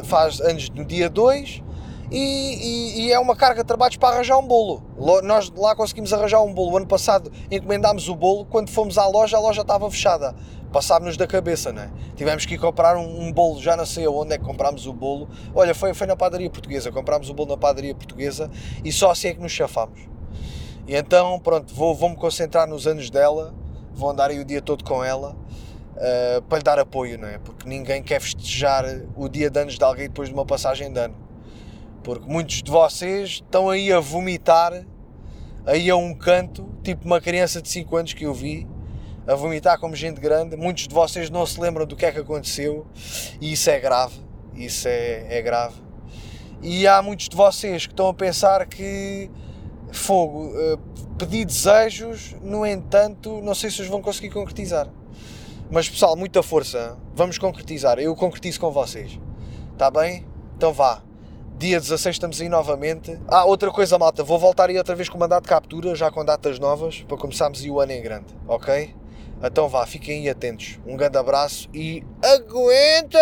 faz 0.04 0.40
anos 0.40 0.68
no 0.70 0.84
dia 0.84 1.08
2 1.08 1.62
e, 2.10 2.18
e, 2.18 3.06
e, 3.06 3.12
é 3.12 3.18
uma 3.18 3.34
carga 3.34 3.62
de 3.62 3.66
trabalhos 3.66 3.96
para 3.96 4.16
arranjar 4.16 4.38
um 4.38 4.46
bolo. 4.46 4.82
Nós 5.22 5.50
lá 5.56 5.74
conseguimos 5.74 6.12
arranjar 6.12 6.42
um 6.42 6.52
bolo. 6.52 6.72
O 6.72 6.76
ano 6.76 6.86
passado 6.86 7.30
encomendámos 7.50 8.08
o 8.08 8.14
bolo, 8.14 8.44
quando 8.46 8.70
fomos 8.70 8.98
à 8.98 9.06
loja, 9.06 9.36
a 9.36 9.40
loja 9.40 9.62
estava 9.62 9.90
fechada 9.90 10.34
passámos-nos 10.74 11.16
da 11.16 11.24
cabeça, 11.24 11.72
né? 11.72 11.88
Tivemos 12.16 12.44
que 12.44 12.54
ir 12.54 12.58
comprar 12.58 12.96
um, 12.96 13.20
um, 13.20 13.32
bolo, 13.32 13.62
já 13.62 13.76
não 13.76 13.86
sei 13.86 14.06
aonde 14.06 14.34
é 14.34 14.38
que 14.38 14.44
comprámos 14.44 14.86
o 14.86 14.92
bolo. 14.92 15.28
Olha, 15.54 15.72
foi, 15.72 15.94
foi 15.94 16.04
na 16.04 16.16
padaria 16.16 16.50
portuguesa, 16.50 16.90
comprámos 16.90 17.30
o 17.30 17.34
bolo 17.34 17.50
na 17.50 17.56
padaria 17.56 17.94
portuguesa 17.94 18.50
e 18.84 18.90
só 18.90 19.12
assim 19.12 19.28
é 19.28 19.34
que 19.34 19.40
nos 19.40 19.52
chafámos. 19.52 20.00
E 20.88 20.96
então, 20.96 21.38
pronto, 21.38 21.72
vou, 21.72 21.94
vou-me 21.94 22.16
concentrar 22.16 22.66
nos 22.66 22.88
anos 22.88 23.08
dela, 23.08 23.54
vou 23.94 24.10
andar 24.10 24.30
aí 24.30 24.40
o 24.40 24.44
dia 24.44 24.60
todo 24.60 24.82
com 24.82 25.04
ela 25.04 25.36
uh, 25.94 26.42
para 26.42 26.58
lhe 26.58 26.64
dar 26.64 26.80
apoio, 26.80 27.20
não 27.20 27.28
é? 27.28 27.38
Porque 27.38 27.68
ninguém 27.68 28.02
quer 28.02 28.20
festejar 28.20 28.84
o 29.14 29.28
dia 29.28 29.48
de 29.48 29.60
anos 29.60 29.78
de 29.78 29.84
alguém 29.84 30.08
depois 30.08 30.28
de 30.28 30.34
uma 30.34 30.44
passagem 30.44 30.92
de 30.92 30.98
ano. 30.98 31.14
Porque 32.02 32.28
muitos 32.28 32.64
de 32.64 32.70
vocês 32.70 33.30
estão 33.30 33.70
aí 33.70 33.92
a 33.92 34.00
vomitar 34.00 34.84
aí 35.64 35.88
a 35.88 35.94
um 35.94 36.12
canto, 36.12 36.68
tipo 36.82 37.06
uma 37.06 37.20
criança 37.20 37.62
de 37.62 37.68
5 37.68 37.96
anos 37.96 38.12
que 38.12 38.24
eu 38.24 38.34
vi, 38.34 38.66
a 39.26 39.34
vomitar 39.34 39.78
como 39.78 39.94
gente 39.94 40.20
grande. 40.20 40.56
Muitos 40.56 40.86
de 40.88 40.94
vocês 40.94 41.30
não 41.30 41.46
se 41.46 41.60
lembram 41.60 41.86
do 41.86 41.96
que 41.96 42.06
é 42.06 42.12
que 42.12 42.18
aconteceu 42.18 42.86
e 43.40 43.52
isso 43.52 43.70
é 43.70 43.78
grave. 43.80 44.14
Isso 44.54 44.86
é, 44.88 45.38
é 45.38 45.42
grave. 45.42 45.74
E 46.62 46.86
há 46.86 47.02
muitos 47.02 47.28
de 47.28 47.36
vocês 47.36 47.86
que 47.86 47.92
estão 47.92 48.08
a 48.08 48.14
pensar 48.14 48.66
que 48.66 49.30
fogo, 49.92 50.46
uh, 50.46 50.78
pedi 51.18 51.44
desejos, 51.44 52.34
no 52.42 52.64
entanto, 52.66 53.40
não 53.42 53.54
sei 53.54 53.70
se 53.70 53.82
os 53.82 53.88
vão 53.88 54.00
conseguir 54.00 54.30
concretizar. 54.30 54.88
Mas 55.70 55.88
pessoal, 55.88 56.16
muita 56.16 56.42
força, 56.42 56.96
vamos 57.14 57.38
concretizar. 57.38 57.98
Eu 57.98 58.14
concretizo 58.14 58.60
com 58.60 58.70
vocês. 58.70 59.18
Está 59.72 59.90
bem? 59.90 60.26
Então 60.56 60.72
vá. 60.72 61.02
Dia 61.56 61.78
16 61.78 62.16
estamos 62.16 62.40
aí 62.40 62.48
novamente. 62.48 63.18
Ah, 63.28 63.44
outra 63.44 63.70
coisa, 63.70 63.96
malta, 63.96 64.24
vou 64.24 64.38
voltar 64.38 64.68
aí 64.68 64.76
outra 64.76 64.94
vez 64.94 65.08
com 65.08 65.16
o 65.16 65.20
mandato 65.20 65.44
de 65.44 65.48
captura, 65.48 65.94
já 65.94 66.10
com 66.10 66.24
datas 66.24 66.58
novas, 66.58 67.02
para 67.02 67.16
começarmos 67.16 67.60
aí 67.60 67.70
o 67.70 67.80
ano 67.80 67.92
em 67.92 68.02
grande, 68.02 68.26
ok? 68.48 68.94
Então 69.42 69.68
vá, 69.68 69.86
fiquem 69.86 70.28
atentos. 70.28 70.78
Um 70.86 70.96
grande 70.96 71.18
abraço 71.18 71.68
e 71.72 72.02
aguenta! 72.22 73.18